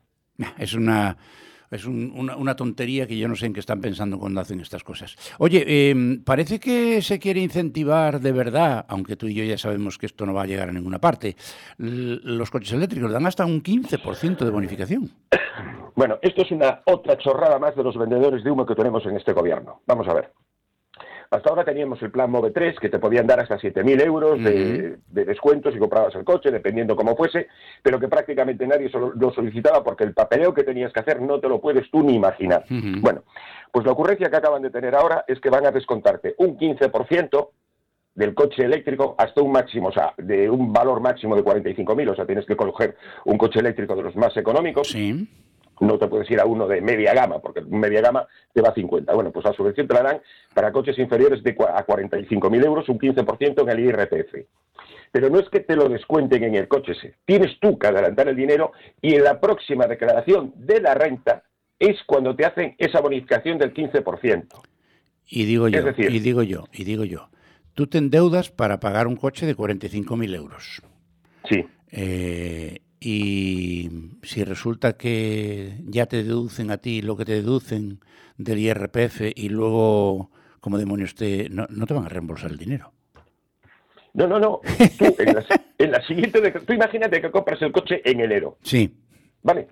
Es 0.59 0.75
una 0.75 1.17
es 1.69 1.85
un- 1.85 2.13
una, 2.15 2.37
una 2.37 2.55
tontería 2.55 3.09
que 3.09 3.19
yo 3.19 3.27
no 3.27 3.35
sé 3.35 3.47
en 3.47 3.53
qué 3.53 3.59
están 3.61 3.81
pensando 3.81 4.19
cuando 4.21 4.41
hacen 4.41 4.61
estas 4.61 4.85
cosas. 4.85 5.17
Oye, 5.39 5.65
eh, 5.67 6.19
parece 6.25 6.61
que 6.61 7.03
se 7.03 7.19
quiere 7.19 7.41
incentivar 7.41 8.21
de 8.21 8.31
verdad, 8.31 8.85
aunque 8.89 9.17
tú 9.17 9.27
y 9.27 9.35
yo 9.35 9.43
ya 9.43 9.59
sabemos 9.59 9.99
que 9.99 10.07
esto 10.07 10.25
no 10.27 10.33
va 10.35 10.43
a 10.43 10.47
llegar 10.47 10.69
a 10.69 10.73
ninguna 10.73 11.01
parte, 11.01 11.35
los 11.79 12.51
coches 12.53 12.73
eléctricos 12.73 13.11
dan 13.11 13.27
hasta 13.27 13.45
un 13.45 13.63
15% 13.63 14.45
de 14.45 14.51
bonificación. 14.51 15.11
Bueno, 15.97 16.19
esto 16.21 16.43
es 16.43 16.51
una 16.51 16.83
otra 16.85 17.17
chorrada 17.17 17.59
más 17.59 17.75
de 17.75 17.83
los 17.83 17.97
vendedores 17.97 18.45
de 18.45 18.51
humo 18.51 18.67
que 18.67 18.75
tenemos 18.75 19.05
en 19.07 19.17
este 19.17 19.33
gobierno. 19.33 19.81
Vamos 19.87 20.07
a 20.07 20.13
ver. 20.15 20.31
Hasta 21.31 21.51
ahora 21.51 21.65
teníamos 21.65 22.01
el 22.03 22.11
plan 22.11 22.31
MOVE 22.31 22.51
3, 22.53 22.79
que 22.79 22.89
te 22.89 22.99
podían 22.99 23.27
dar 23.27 23.41
hasta 23.41 23.59
7.000 23.59 24.01
euros 24.05 24.43
de, 24.45 24.99
de 25.09 25.25
descuento 25.25 25.73
si 25.73 25.79
comprabas 25.79 26.15
el 26.15 26.25
coche, 26.25 26.51
dependiendo 26.51 26.95
cómo 26.95 27.17
fuese, 27.17 27.49
pero 27.83 27.99
que 27.99 28.09
prácticamente 28.09 28.67
nadie 28.67 28.91
lo 28.93 29.33
solicitaba 29.33 29.83
porque 29.83 30.05
el 30.05 30.15
papeleo 30.15 30.55
que 30.55 30.63
tenías 30.63 30.93
que 30.93 31.01
hacer 31.01 31.21
no 31.21 31.41
te 31.41 31.49
lo 31.49 31.61
puedes 31.61 31.91
tú 31.91 32.03
ni 32.03 32.15
imaginar. 32.15 32.65
Bueno, 32.69 33.25
pues 33.73 33.85
la 33.85 33.93
ocurrencia 33.93 34.31
que 34.31 34.37
acaban 34.37 34.63
de 34.63 34.71
tener 34.71 34.95
ahora 34.95 35.25
es 35.27 35.41
que 35.41 35.51
van 35.51 35.67
a 35.67 35.73
descontarte 35.73 36.35
un 36.39 36.57
15% 36.57 37.49
del 38.15 38.35
coche 38.35 38.65
eléctrico 38.65 39.15
hasta 39.19 39.43
un 39.43 39.53
máximo, 39.53 39.89
o 39.89 39.93
sea, 39.93 40.15
de 40.19 40.49
un 40.49 40.73
valor 40.73 41.01
máximo 41.01 41.35
de 41.37 41.43
45.000, 41.43 42.11
o 42.11 42.15
sea, 42.15 42.25
tienes 42.25 42.47
que 42.47 42.57
coger 42.57 42.97
un 43.25 43.37
coche 43.37 43.61
eléctrico 43.61 43.97
de 43.97 44.03
los 44.03 44.17
más 44.17 44.37
económicos, 44.37 44.89
Sí. 44.89 45.29
No 45.81 45.99
te 45.99 46.07
puedes 46.09 46.31
ir 46.31 46.41
a 46.41 46.47
uno 46.47 46.67
de 46.67 46.81
media 46.81 47.12
gama, 47.15 47.39
porque 47.41 47.61
media 47.62 48.01
gama 48.01 48.27
te 48.53 48.62
va 48.62 48.71
a 48.71 48.75
50. 48.75 49.12
Bueno, 49.15 49.31
pues 49.33 49.45
la 49.45 49.53
subvención 49.53 49.87
te 49.87 49.95
la 49.95 50.03
dan 50.03 50.21
para 50.55 50.73
coches 50.73 50.99
inferiores 50.99 51.43
de 51.43 51.51
a 51.51 51.87
45.000 51.87 52.65
euros, 52.65 52.89
un 52.89 52.99
15% 52.99 53.62
en 53.62 53.69
el 53.69 53.81
IRPF. 53.81 54.35
Pero 55.12 55.31
no 55.31 55.39
es 55.39 55.49
que 55.49 55.61
te 55.61 55.77
lo 55.77 55.89
descuenten 55.89 56.45
en 56.45 56.55
el 56.55 56.69
coche 56.69 56.93
ese. 56.93 57.15
Tienes 57.25 57.59
tú 57.61 57.79
que 57.79 57.87
adelantar 57.87 58.29
el 58.29 58.37
dinero 58.37 58.73
y 59.01 59.15
en 59.15 59.25
la 59.25 59.41
próxima 59.41 59.87
declaración 59.87 60.53
de 60.57 60.81
la 60.81 60.95
renta 60.95 61.43
es 61.79 61.97
cuando 62.07 62.35
te 62.35 62.45
hacen 62.47 62.75
esa 62.79 63.01
bonificación 63.01 63.59
del 63.59 63.73
15%. 63.75 64.47
Y 65.29 65.45
digo 65.45 65.69
yo, 65.69 65.83
decir- 65.83 66.11
y 66.11 66.19
digo 66.21 66.43
yo, 66.43 66.65
y 66.73 66.85
digo 66.85 67.05
yo, 67.05 67.29
tú 67.75 67.87
te 67.87 67.99
endeudas 67.99 68.51
para 68.51 68.81
pagar 68.81 69.07
un 69.07 69.17
coche 69.17 69.45
de 69.47 69.55
45.000 69.57 70.35
euros. 70.35 70.83
Sí. 71.49 71.65
Eh, 71.93 72.79
y 73.09 73.88
si 74.23 74.42
resulta 74.42 74.97
que 74.97 75.79
ya 75.85 76.07
te 76.07 76.25
deducen 76.25 76.71
a 76.73 76.79
ti 76.79 77.03
lo 77.03 77.16
que 77.16 77.25
te 77.25 77.33
deducen 77.35 78.01
del 78.37 78.59
IRPF 78.59 79.21
y 79.35 79.49
luego, 79.49 80.31
como 80.61 80.77
demonios, 80.79 81.14
te, 81.14 81.49
no, 81.49 81.66
no 81.71 81.87
te 81.87 81.95
van 81.95 82.07
a 82.07 82.09
reembolsar 82.09 82.51
el 82.51 82.59
dinero. 82.59 82.92
No, 84.14 84.27
no, 84.27 84.40
no. 84.40 84.61
Tú, 84.99 85.14
en 85.19 85.35
la, 85.35 85.45
en 85.79 85.90
la 85.92 86.03
siguiente... 86.07 86.51
Tú 86.51 86.73
imagínate 86.73 87.21
que 87.21 87.31
compras 87.31 87.61
el 87.62 87.71
coche 87.71 88.01
en 88.05 88.21
enero. 88.21 88.59
Sí, 88.62 88.92
¿Vale? 89.42 89.69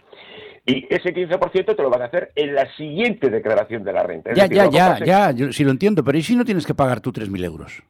Y 0.66 0.86
ese 0.88 1.12
15% 1.12 1.74
te 1.76 1.82
lo 1.82 1.90
van 1.90 2.02
a 2.02 2.04
hacer 2.06 2.30
en 2.36 2.54
la 2.54 2.72
siguiente 2.76 3.28
declaración 3.30 3.82
de 3.82 3.92
la 3.92 4.02
renta. 4.04 4.30
Es 4.30 4.36
ya, 4.36 4.44
decir, 4.48 4.56
ya, 4.56 4.70
ya, 4.70 4.96
en- 4.98 5.04
ya, 5.04 5.30
yo 5.32 5.52
sí 5.52 5.64
lo 5.64 5.70
entiendo, 5.72 6.04
pero 6.04 6.16
¿y 6.16 6.22
si 6.22 6.36
no 6.36 6.44
tienes 6.44 6.64
que 6.66 6.74
pagar 6.74 7.00
tú 7.00 7.10
3.000 7.12 7.44
euros? 7.44 7.82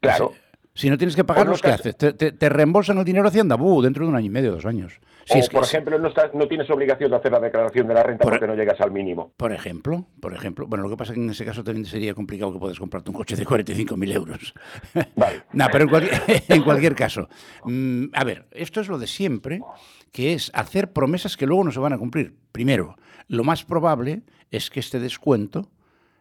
Claro. 0.00 0.32
Si 0.78 0.88
no 0.88 0.96
tienes 0.96 1.16
que 1.16 1.24
pagarlos, 1.24 1.60
¿qué 1.60 1.70
haces? 1.72 1.96
¿Te, 1.96 2.12
te, 2.12 2.30
te 2.30 2.48
reembolsan 2.48 2.98
el 2.98 3.04
dinero 3.04 3.24
a 3.24 3.30
Hacienda? 3.30 3.56
Dentro 3.82 4.04
de 4.04 4.10
un 4.10 4.14
año 4.14 4.26
y 4.26 4.30
medio, 4.30 4.52
dos 4.52 4.64
años. 4.64 5.00
Si 5.24 5.36
o, 5.36 5.40
es 5.40 5.48
que- 5.48 5.56
por 5.56 5.64
ejemplo, 5.64 5.98
no, 5.98 6.06
estás, 6.06 6.32
no 6.34 6.46
tienes 6.46 6.70
obligación 6.70 7.10
de 7.10 7.16
hacer 7.16 7.32
la 7.32 7.40
declaración 7.40 7.88
de 7.88 7.94
la 7.94 8.04
renta 8.04 8.22
Por- 8.22 8.34
porque 8.34 8.46
no 8.46 8.54
llegas 8.54 8.80
al 8.80 8.92
mínimo. 8.92 9.32
Por 9.36 9.50
ejemplo, 9.50 10.06
por 10.20 10.34
ejemplo. 10.34 10.68
Bueno, 10.68 10.84
lo 10.84 10.90
que 10.90 10.96
pasa 10.96 11.10
es 11.10 11.16
que 11.18 11.24
en 11.24 11.30
ese 11.30 11.44
caso 11.44 11.64
también 11.64 11.84
sería 11.84 12.14
complicado 12.14 12.52
que 12.52 12.60
puedas 12.60 12.78
comprarte 12.78 13.10
un 13.10 13.16
coche 13.16 13.34
de 13.34 13.44
45.000 13.44 14.12
euros. 14.14 14.54
Vale. 15.16 15.42
no, 15.52 15.66
pero 15.72 15.82
en 15.82 15.90
cualquier, 15.90 16.22
en 16.48 16.62
cualquier 16.62 16.94
caso. 16.94 17.28
mm, 17.64 18.04
a 18.12 18.22
ver, 18.22 18.46
esto 18.52 18.80
es 18.80 18.86
lo 18.86 19.00
de 19.00 19.08
siempre, 19.08 19.60
que 20.12 20.32
es 20.32 20.48
hacer 20.54 20.92
promesas 20.92 21.36
que 21.36 21.46
luego 21.48 21.64
no 21.64 21.72
se 21.72 21.80
van 21.80 21.92
a 21.92 21.98
cumplir. 21.98 22.36
Primero, 22.52 22.94
lo 23.26 23.42
más 23.42 23.64
probable 23.64 24.22
es 24.52 24.70
que 24.70 24.78
este 24.78 25.00
descuento, 25.00 25.72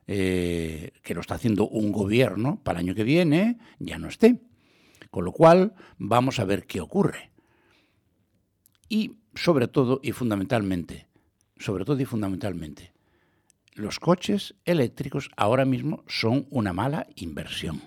eh, 0.07 0.93
que 1.03 1.13
lo 1.13 1.21
está 1.21 1.35
haciendo 1.35 1.67
un 1.67 1.91
gobierno 1.91 2.59
para 2.63 2.79
el 2.79 2.87
año 2.87 2.95
que 2.95 3.03
viene, 3.03 3.59
ya 3.77 3.99
no 3.99 4.07
esté. 4.07 4.39
Con 5.11 5.25
lo 5.25 5.31
cual, 5.31 5.73
vamos 5.97 6.39
a 6.39 6.45
ver 6.45 6.65
qué 6.65 6.81
ocurre. 6.81 7.31
Y 8.89 9.17
sobre 9.35 9.67
todo 9.67 9.99
y 10.01 10.11
fundamentalmente, 10.11 11.07
sobre 11.57 11.85
todo 11.85 11.99
y 11.99 12.05
fundamentalmente, 12.05 12.93
los 13.73 13.99
coches 13.99 14.55
eléctricos 14.65 15.29
ahora 15.37 15.65
mismo 15.65 16.03
son 16.07 16.47
una 16.49 16.73
mala 16.73 17.07
inversión. 17.15 17.81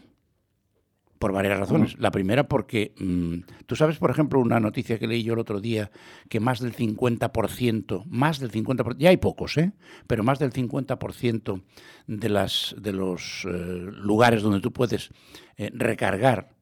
por 1.19 1.33
varias 1.33 1.59
razones. 1.59 1.99
La 1.99 2.11
primera 2.11 2.49
porque 2.49 2.95
mm, 2.99 3.67
tú 3.67 3.77
sabes, 3.77 3.99
por 3.99 4.11
ejemplo, 4.11 4.41
una 4.41 4.59
noticia 4.59 4.99
que 4.99 5.07
leí 5.07 5.23
yo 5.23 5.35
el 5.35 5.39
otro 5.39 5.61
día, 5.61 5.91
que 6.31 6.41
más 6.41 6.61
del 6.61 6.75
50%, 6.75 8.05
más 8.07 8.39
del 8.39 8.51
50%, 8.51 8.97
ya 8.97 9.11
hay 9.11 9.19
pocos, 9.19 9.59
¿eh? 9.59 9.73
pero 10.07 10.23
más 10.23 10.39
del 10.39 10.51
50% 10.51 11.63
de, 12.07 12.29
las, 12.31 12.75
de 12.79 12.93
los 12.95 13.45
eh, 13.45 13.51
lugares 13.51 14.41
donde 14.41 14.61
tú 14.61 14.73
puedes 14.73 15.11
eh, 15.59 15.71
recargar 15.75 16.55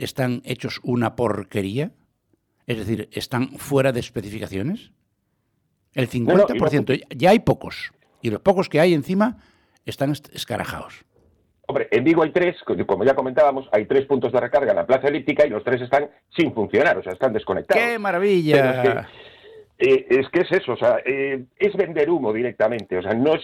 están 0.00 0.42
hechos 0.44 0.80
una 0.82 1.16
porquería, 1.16 1.92
es 2.66 2.78
decir, 2.78 3.08
están 3.12 3.48
fuera 3.58 3.92
de 3.92 4.00
especificaciones. 4.00 4.92
El 5.94 6.08
50%, 6.08 7.06
ya 7.16 7.30
hay 7.30 7.40
pocos, 7.40 7.92
y 8.22 8.30
los 8.30 8.40
pocos 8.40 8.68
que 8.68 8.80
hay 8.80 8.94
encima 8.94 9.38
están 9.84 10.12
escarajados. 10.32 11.04
Hombre, 11.66 11.88
en 11.92 12.02
Vigo 12.02 12.22
hay 12.22 12.32
tres, 12.32 12.56
como 12.86 13.04
ya 13.04 13.14
comentábamos, 13.14 13.68
hay 13.70 13.86
tres 13.86 14.06
puntos 14.06 14.32
de 14.32 14.40
recarga 14.40 14.70
en 14.70 14.76
la 14.76 14.86
plaza 14.86 15.08
elíptica 15.08 15.46
y 15.46 15.50
los 15.50 15.62
tres 15.62 15.80
están 15.82 16.10
sin 16.36 16.52
funcionar, 16.52 16.98
o 16.98 17.02
sea, 17.02 17.12
están 17.12 17.32
desconectados. 17.32 17.82
¡Qué 17.82 17.98
maravilla! 17.98 19.06
Eh, 19.78 20.06
es 20.10 20.28
que, 20.30 20.40
es 20.40 20.52
eso, 20.52 20.72
o 20.72 20.76
sea, 20.76 20.98
eh, 21.06 21.44
es 21.56 21.74
vender 21.74 22.10
humo 22.10 22.32
directamente, 22.32 22.98
o 22.98 23.02
sea, 23.02 23.14
no 23.14 23.34
es... 23.34 23.42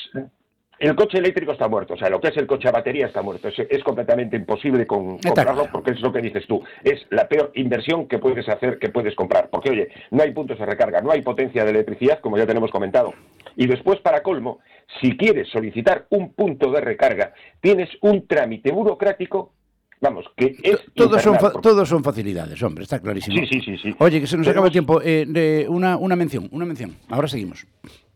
El 0.79 0.95
coche 0.95 1.19
eléctrico 1.19 1.53
está 1.53 1.69
muerto, 1.69 1.95
o 1.95 1.97
sea, 1.97 2.11
lo 2.11 2.21
que 2.21 2.29
es 2.29 2.37
el 2.37 2.47
coche 2.47 2.69
a 2.69 2.73
batería 2.73 3.07
está 3.07 3.23
muerto. 3.23 3.49
Es, 3.49 3.83
completamente 3.83 4.37
imposible 4.37 4.87
comprarlo 4.87 5.69
porque 5.73 5.93
es 5.93 6.01
lo 6.01 6.13
que 6.13 6.21
dices 6.21 6.47
tú. 6.47 6.63
Es 6.85 7.07
la 7.11 7.27
peor 7.29 7.51
inversión 7.55 8.07
que 8.07 8.19
puedes 8.19 8.47
hacer, 8.49 8.79
que 8.79 8.91
puedes 8.91 9.15
comprar. 9.15 9.49
Porque, 9.49 9.71
oye, 9.71 9.89
no 10.11 10.23
hay 10.23 10.33
puntos 10.33 10.59
de 10.59 10.67
recarga, 10.67 11.01
no 11.01 11.13
hay 11.13 11.23
potencia 11.23 11.65
de 11.65 11.71
electricidad, 11.71 12.21
como 12.21 12.37
ya 12.37 12.47
tenemos 12.47 12.71
comentado. 12.71 13.15
Y 13.57 13.67
después, 13.67 14.01
para 14.01 14.23
colmo, 14.23 14.59
si 15.01 15.17
quieres 15.17 15.49
solicitar 15.49 16.07
un 16.11 16.35
punto 16.35 16.71
de 16.71 16.83
recarga, 16.83 17.33
tienes 17.61 17.89
un 18.03 18.27
trámite 18.27 18.71
burocrático 18.71 19.53
Vamos, 19.99 20.27
que 20.37 20.55
es. 20.63 20.79
Todos 20.95 21.23
son, 21.23 21.39
todos 21.63 21.89
son 21.89 22.05
facilidades, 22.05 22.63
hombre, 22.63 22.85
está 22.85 23.01
clarísimo. 23.01 23.35
Sí, 23.39 23.47
sí, 23.47 23.61
sí. 23.65 23.79
sí. 23.79 23.95
Oye, 23.99 24.21
que 24.21 24.27
se 24.27 24.37
nos 24.37 24.47
acaba 24.47 24.67
el 24.67 24.73
tiempo. 24.73 25.01
Eh, 25.03 25.25
de 25.27 25.67
una, 25.71 25.97
una 25.97 26.15
mención, 26.17 26.51
una 26.53 26.67
mención. 26.67 26.95
Ahora 27.09 27.29
seguimos. 27.29 27.67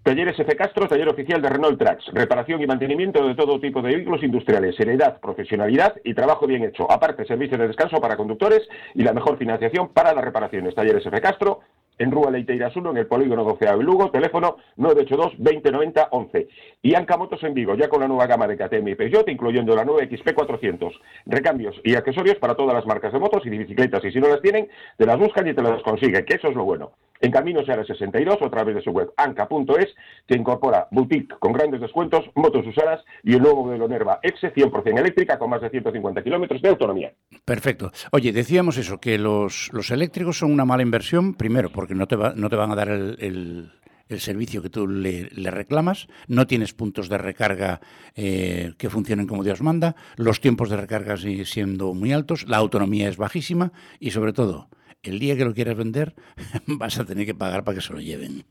Talleres 0.02 0.38
F. 0.40 0.56
Castro, 0.56 0.88
taller 0.88 1.10
oficial 1.10 1.42
de 1.42 1.50
Renault 1.50 1.78
Trucks, 1.78 2.06
reparación 2.14 2.62
y 2.62 2.66
mantenimiento 2.66 3.22
de 3.28 3.34
todo 3.34 3.60
tipo 3.60 3.82
de 3.82 3.94
vehículos 3.94 4.22
industriales, 4.22 4.74
seriedad, 4.74 5.20
profesionalidad 5.20 5.94
y 6.02 6.14
trabajo 6.14 6.46
bien 6.46 6.64
hecho. 6.64 6.90
Aparte, 6.90 7.26
servicio 7.26 7.58
de 7.58 7.68
descanso 7.68 8.00
para 8.00 8.16
conductores 8.16 8.66
y 8.94 9.02
la 9.02 9.12
mejor 9.12 9.36
financiación 9.36 9.88
para 9.88 10.14
las 10.14 10.24
reparaciones. 10.24 10.74
Talleres 10.74 11.04
F. 11.04 11.20
Castro, 11.20 11.60
en 11.98 12.10
Rúa 12.10 12.30
Leiteiras 12.30 12.74
1, 12.74 12.92
en 12.92 12.96
el 12.96 13.06
polígono 13.06 13.44
12 13.44 13.62
de 13.66 13.82
Lugo, 13.82 14.10
teléfono 14.10 14.56
982 14.76 15.34
2090 15.36 16.08
11. 16.12 16.48
Y 16.80 16.94
Anca 16.94 17.18
Motos 17.18 17.42
en 17.42 17.52
Vigo, 17.52 17.74
ya 17.74 17.90
con 17.90 18.00
la 18.00 18.08
nueva 18.08 18.26
gama 18.26 18.48
de 18.48 18.56
KTM 18.56 18.88
y 18.88 18.94
Peugeot, 18.94 19.28
incluyendo 19.28 19.76
la 19.76 19.84
nueva 19.84 20.00
XP400. 20.04 20.98
Recambios 21.26 21.78
y 21.84 21.94
accesorios 21.94 22.38
para 22.38 22.54
todas 22.54 22.74
las 22.74 22.86
marcas 22.86 23.12
de 23.12 23.18
motos 23.18 23.44
y 23.44 23.50
de 23.50 23.58
bicicletas, 23.58 24.02
y 24.02 24.12
si 24.12 24.18
no 24.18 24.28
las 24.28 24.40
tienen, 24.40 24.66
te 24.96 25.04
las 25.04 25.18
buscan 25.18 25.46
y 25.46 25.52
te 25.52 25.60
las 25.60 25.82
consiguen, 25.82 26.24
que 26.24 26.36
eso 26.36 26.48
es 26.48 26.56
lo 26.56 26.64
bueno. 26.64 26.92
En 27.20 27.30
Camino 27.30 27.64
Seara 27.64 27.84
62 27.84 28.38
o 28.40 28.46
a 28.46 28.50
través 28.50 28.74
de 28.74 28.82
su 28.82 28.90
web 28.90 29.12
anca.es, 29.16 29.94
que 30.26 30.34
incorpora 30.34 30.88
boutique 30.90 31.34
con 31.38 31.52
grandes 31.52 31.80
descuentos, 31.80 32.24
motos 32.34 32.66
usadas 32.66 33.04
y 33.22 33.34
el 33.34 33.42
nuevo 33.42 33.64
modelo 33.64 33.88
Nerva 33.88 34.20
X 34.22 34.50
100% 34.54 34.98
eléctrica 34.98 35.38
con 35.38 35.50
más 35.50 35.60
de 35.60 35.68
150 35.68 36.22
kilómetros 36.22 36.62
de 36.62 36.68
autonomía. 36.70 37.12
Perfecto. 37.44 37.92
Oye, 38.12 38.32
decíamos 38.32 38.78
eso, 38.78 38.98
que 38.98 39.18
los, 39.18 39.70
los 39.72 39.90
eléctricos 39.90 40.38
son 40.38 40.52
una 40.52 40.64
mala 40.64 40.82
inversión, 40.82 41.34
primero, 41.34 41.70
porque 41.70 41.94
no 41.94 42.06
te, 42.06 42.16
no 42.16 42.48
te 42.48 42.56
van 42.56 42.72
a 42.72 42.74
dar 42.74 42.88
el, 42.88 43.70
servicio 44.18 44.60
que 44.60 44.70
tú 44.70 44.88
le, 44.88 45.28
reclamas, 45.50 46.08
no 46.26 46.46
tienes 46.46 46.72
puntos 46.72 47.08
de 47.08 47.16
recarga 47.16 47.80
eh, 48.16 48.72
que 48.76 48.90
funcionen 48.90 49.28
como 49.28 49.44
Dios 49.44 49.62
manda, 49.62 49.94
los 50.16 50.40
tiempos 50.40 50.68
de 50.68 50.76
recarga 50.76 51.16
siguen 51.16 51.46
siendo 51.46 51.94
muy 51.94 52.12
altos, 52.12 52.48
la 52.48 52.56
autonomía 52.56 53.08
es 53.08 53.16
bajísima 53.16 53.72
y 54.00 54.10
sobre 54.10 54.32
todo, 54.32 54.68
el 55.02 55.18
día 55.18 55.36
que 55.36 55.44
lo 55.44 55.54
quieras 55.54 55.76
vender 55.76 56.14
vas 56.66 56.98
a 56.98 57.04
tener 57.04 57.26
que 57.26 57.34
pagar 57.34 57.64
para 57.64 57.76
que 57.76 57.82
se 57.82 57.92
lo 57.92 58.00
lleven. 58.00 58.44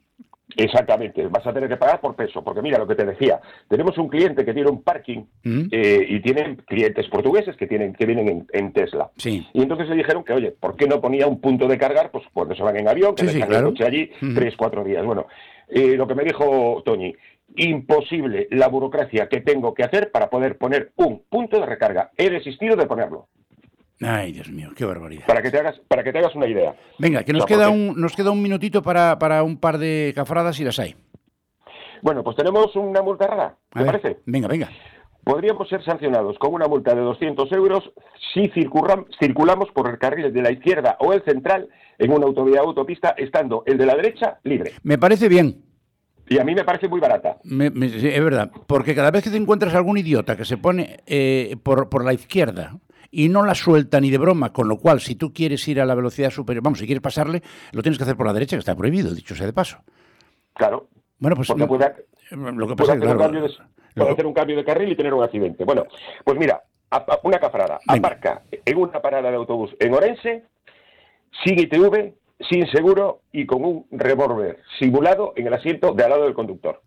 Exactamente, 0.55 1.27
vas 1.27 1.45
a 1.45 1.53
tener 1.53 1.69
que 1.69 1.77
pagar 1.77 2.01
por 2.01 2.15
peso, 2.15 2.43
porque 2.43 2.61
mira 2.61 2.79
lo 2.79 2.87
que 2.87 2.95
te 2.95 3.05
decía, 3.05 3.39
tenemos 3.67 3.97
un 3.99 4.07
cliente 4.07 4.43
que 4.43 4.53
tiene 4.53 4.69
un 4.69 4.81
parking 4.81 5.23
mm. 5.43 5.67
eh, 5.71 6.05
y 6.09 6.19
tienen 6.21 6.55
clientes 6.67 7.07
portugueses 7.07 7.55
que 7.55 7.67
tienen 7.67 7.93
que 7.93 8.05
vienen 8.07 8.47
en, 8.51 8.73
Tesla. 8.73 9.11
Sí. 9.15 9.47
Y 9.53 9.61
entonces 9.61 9.87
le 9.87 9.95
dijeron 9.95 10.23
que, 10.23 10.33
oye, 10.33 10.51
¿por 10.51 10.75
qué 10.75 10.87
no 10.87 10.99
ponía 10.99 11.27
un 11.27 11.39
punto 11.39 11.67
de 11.67 11.77
cargar? 11.77 12.09
Pues 12.09 12.23
cuando 12.33 12.55
se 12.55 12.63
van 12.63 12.77
en 12.77 12.87
avión, 12.87 13.13
que 13.13 13.27
sí, 13.27 13.39
el 13.39 13.63
coche 13.63 13.85
allí 13.85 14.09
tres, 14.33 14.55
cuatro 14.57 14.83
días. 14.83 15.05
Bueno, 15.05 15.27
eh, 15.67 15.95
lo 15.95 16.07
que 16.07 16.15
me 16.15 16.23
dijo 16.23 16.81
Toñi, 16.83 17.15
imposible 17.55 18.47
la 18.51 18.67
burocracia 18.67 19.29
que 19.29 19.41
tengo 19.41 19.73
que 19.73 19.83
hacer 19.83 20.11
para 20.11 20.29
poder 20.29 20.57
poner 20.57 20.91
un 20.95 21.23
punto 21.29 21.59
de 21.59 21.65
recarga. 21.67 22.11
He 22.17 22.29
desistido 22.29 22.75
de 22.75 22.87
ponerlo. 22.87 23.27
Ay, 24.01 24.31
Dios 24.31 24.49
mío, 24.49 24.69
qué 24.75 24.85
barbaridad. 24.85 25.25
Para 25.27 25.41
que 25.41 25.51
te 25.51 25.59
hagas, 25.59 25.79
para 25.87 26.03
que 26.03 26.11
te 26.11 26.19
hagas 26.19 26.33
una 26.35 26.47
idea. 26.47 26.73
Venga, 26.99 27.23
que 27.23 27.33
nos, 27.33 27.45
queda, 27.45 27.69
un, 27.69 27.99
nos 27.99 28.15
queda 28.15 28.31
un 28.31 28.41
minutito 28.41 28.81
para, 28.81 29.19
para 29.19 29.43
un 29.43 29.57
par 29.57 29.77
de 29.77 30.13
cafradas 30.15 30.59
y 30.59 30.63
las 30.63 30.79
hay. 30.79 30.95
Bueno, 32.01 32.23
pues 32.23 32.37
tenemos 32.37 32.73
una 32.77 33.01
multa 33.01 33.27
rara, 33.27 33.57
¿te 33.73 33.83
parece? 33.83 34.19
Venga, 34.25 34.47
venga. 34.47 34.69
Podríamos 35.23 35.67
ser 35.67 35.83
sancionados 35.83 36.39
con 36.39 36.53
una 36.53 36.67
multa 36.67 36.95
de 36.95 37.01
200 37.01 37.51
euros 37.51 37.91
si 38.33 38.49
circulamos 38.49 39.69
por 39.73 39.89
el 39.89 39.99
carril 39.99 40.31
de 40.31 40.41
la 40.41 40.51
izquierda 40.51 40.95
o 40.99 41.11
el 41.11 41.21
central 41.23 41.67
en 41.97 42.11
una 42.11 42.25
autovía 42.25 42.61
autopista, 42.61 43.09
estando 43.17 43.63
el 43.65 43.77
de 43.77 43.85
la 43.85 43.95
derecha 43.95 44.39
libre. 44.43 44.71
Me 44.83 44.97
parece 44.97 45.27
bien. 45.27 45.61
Y 46.29 46.39
a 46.39 46.43
mí 46.43 46.55
me 46.55 46.63
parece 46.63 46.87
muy 46.87 47.01
barata. 47.01 47.37
es 47.43 48.23
verdad, 48.23 48.49
porque 48.65 48.95
cada 48.95 49.11
vez 49.11 49.23
que 49.23 49.29
te 49.29 49.37
encuentras 49.37 49.75
algún 49.75 49.97
idiota 49.97 50.37
que 50.37 50.45
se 50.45 50.57
pone 50.57 50.99
eh, 51.05 51.57
por, 51.63 51.89
por 51.89 52.05
la 52.05 52.13
izquierda 52.13 52.79
y 53.11 53.29
no 53.29 53.43
la 53.43 53.55
suelta 53.55 53.99
ni 53.99 54.09
de 54.09 54.17
broma, 54.17 54.53
con 54.53 54.67
lo 54.67 54.77
cual 54.77 54.99
si 54.99 55.15
tú 55.15 55.33
quieres 55.33 55.67
ir 55.67 55.81
a 55.81 55.85
la 55.85 55.95
velocidad 55.95 56.29
superior, 56.29 56.63
vamos, 56.63 56.79
si 56.79 56.85
quieres 56.85 57.01
pasarle, 57.01 57.41
lo 57.71 57.81
tienes 57.81 57.97
que 57.97 58.03
hacer 58.03 58.15
por 58.15 58.27
la 58.27 58.33
derecha, 58.33 58.55
que 58.55 58.59
está 58.59 58.75
prohibido, 58.75 59.13
dicho 59.13 59.35
sea 59.35 59.45
de 59.45 59.53
paso. 59.53 59.79
Claro. 60.53 60.87
Bueno, 61.19 61.35
pues 61.35 61.49
lo 61.49 62.67
que 62.67 62.75
pasa 62.75 62.93
es 62.93 62.99
que 63.01 64.01
hacer 64.01 64.25
un 64.25 64.33
cambio 64.33 64.55
de 64.55 64.63
carril 64.63 64.91
y 64.91 64.95
tener 64.95 65.13
un 65.13 65.23
accidente. 65.23 65.65
Bueno, 65.65 65.85
pues 66.23 66.37
mira, 66.37 66.61
una 67.23 67.39
cafrada, 67.39 67.79
aparca 67.87 68.43
en 68.51 68.77
una 68.77 69.01
parada 69.01 69.29
de 69.29 69.35
autobús 69.35 69.75
en 69.79 69.93
Orense, 69.93 70.43
sin 71.43 71.59
ITV, 71.59 72.13
sin 72.49 72.67
seguro 72.67 73.21
y 73.31 73.45
con 73.45 73.65
un 73.65 73.85
revólver 73.91 74.61
simulado 74.77 75.33
en 75.35 75.47
el 75.47 75.53
asiento 75.53 75.93
de 75.93 76.03
al 76.03 76.11
lado 76.11 76.23
del 76.23 76.33
conductor. 76.33 76.81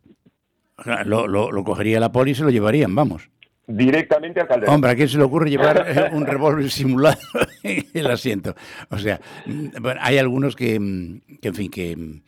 Lo, 1.05 1.29
lo, 1.29 1.53
lo 1.53 1.65
cogería 1.65 2.01
la 2.01 2.11
poli 2.11 2.31
y 2.31 2.35
se 2.35 2.43
lo 2.43 2.51
llevarían, 2.51 2.95
vamos 2.95 3.29
directamente 3.66 4.40
al 4.40 4.48
Calderón. 4.48 4.75
Hombre, 4.75 4.90
¿a 4.90 4.94
quién 4.94 5.09
se 5.09 5.18
le 5.18 5.25
ocurre 5.25 5.51
llevar 5.51 5.85
eh, 5.88 6.11
un 6.12 6.27
revólver 6.27 6.70
simulado 6.70 7.18
en 7.62 7.87
el 7.94 8.11
asiento? 8.11 8.55
O 8.90 8.98
sea, 8.98 9.20
mm, 9.46 9.68
hay 10.01 10.18
algunos 10.18 10.57
que, 10.57 10.79
mm, 10.79 11.20
en 11.42 11.55
fin, 11.55 11.70
que... 11.70 11.96
Mm, 11.96 12.22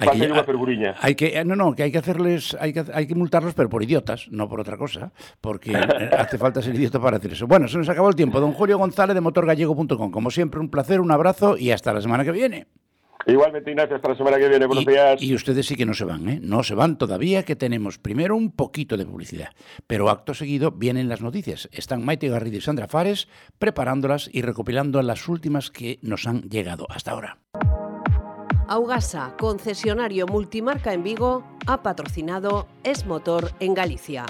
hay 0.00 0.20
que, 0.20 0.26
una 0.30 0.94
hay 1.00 1.14
que, 1.16 1.44
no, 1.44 1.56
no, 1.56 1.74
que 1.74 1.82
hay 1.82 1.90
que 1.90 1.98
hacerles, 1.98 2.56
hay 2.60 2.72
que, 2.72 2.84
hay 2.94 3.08
que 3.08 3.16
multarlos, 3.16 3.52
pero 3.54 3.68
por 3.68 3.82
idiotas, 3.82 4.28
no 4.30 4.48
por 4.48 4.60
otra 4.60 4.76
cosa, 4.76 5.10
porque 5.40 5.72
eh, 5.72 6.10
hace 6.16 6.38
falta 6.38 6.62
ser 6.62 6.76
idiota 6.76 7.00
para 7.00 7.16
hacer 7.16 7.32
eso. 7.32 7.48
Bueno, 7.48 7.66
se 7.66 7.78
nos 7.78 7.88
acabó 7.88 8.08
el 8.08 8.14
tiempo. 8.14 8.38
Don 8.38 8.52
Julio 8.52 8.78
González 8.78 9.14
de 9.14 9.20
motorgallego.com. 9.20 10.12
Como 10.12 10.30
siempre, 10.30 10.60
un 10.60 10.70
placer, 10.70 11.00
un 11.00 11.10
abrazo 11.10 11.56
y 11.56 11.72
hasta 11.72 11.92
la 11.92 12.00
semana 12.00 12.22
que 12.22 12.30
viene. 12.30 12.68
Igualmente, 13.26 13.70
Ignacio, 13.70 13.96
hasta 13.96 14.08
la 14.08 14.16
semana 14.16 14.38
que 14.38 14.48
viene. 14.48 14.66
Buenos 14.66 14.86
días. 14.86 15.20
Y 15.20 15.34
ustedes 15.34 15.66
sí 15.66 15.76
que 15.76 15.84
no 15.84 15.94
se 15.94 16.04
van, 16.04 16.28
¿eh? 16.28 16.38
No 16.42 16.62
se 16.62 16.74
van 16.74 16.96
todavía, 16.96 17.44
que 17.44 17.56
tenemos 17.56 17.98
primero 17.98 18.36
un 18.36 18.52
poquito 18.52 18.96
de 18.96 19.04
publicidad. 19.04 19.50
Pero 19.86 20.08
acto 20.08 20.34
seguido 20.34 20.70
vienen 20.70 21.08
las 21.08 21.20
noticias. 21.20 21.68
Están 21.72 22.04
Maite 22.04 22.28
Garrido 22.28 22.56
y 22.56 22.60
Sandra 22.60 22.88
Fares 22.88 23.28
preparándolas 23.58 24.30
y 24.32 24.42
recopilando 24.42 25.02
las 25.02 25.28
últimas 25.28 25.70
que 25.70 25.98
nos 26.02 26.26
han 26.26 26.42
llegado 26.42 26.86
hasta 26.90 27.10
ahora. 27.10 27.38
Augasa, 28.68 29.34
concesionario 29.38 30.26
multimarca 30.26 30.92
en 30.92 31.02
Vigo, 31.02 31.42
ha 31.66 31.82
patrocinado 31.82 32.68
Es 32.84 33.06
Motor 33.06 33.52
en 33.60 33.74
Galicia. 33.74 34.26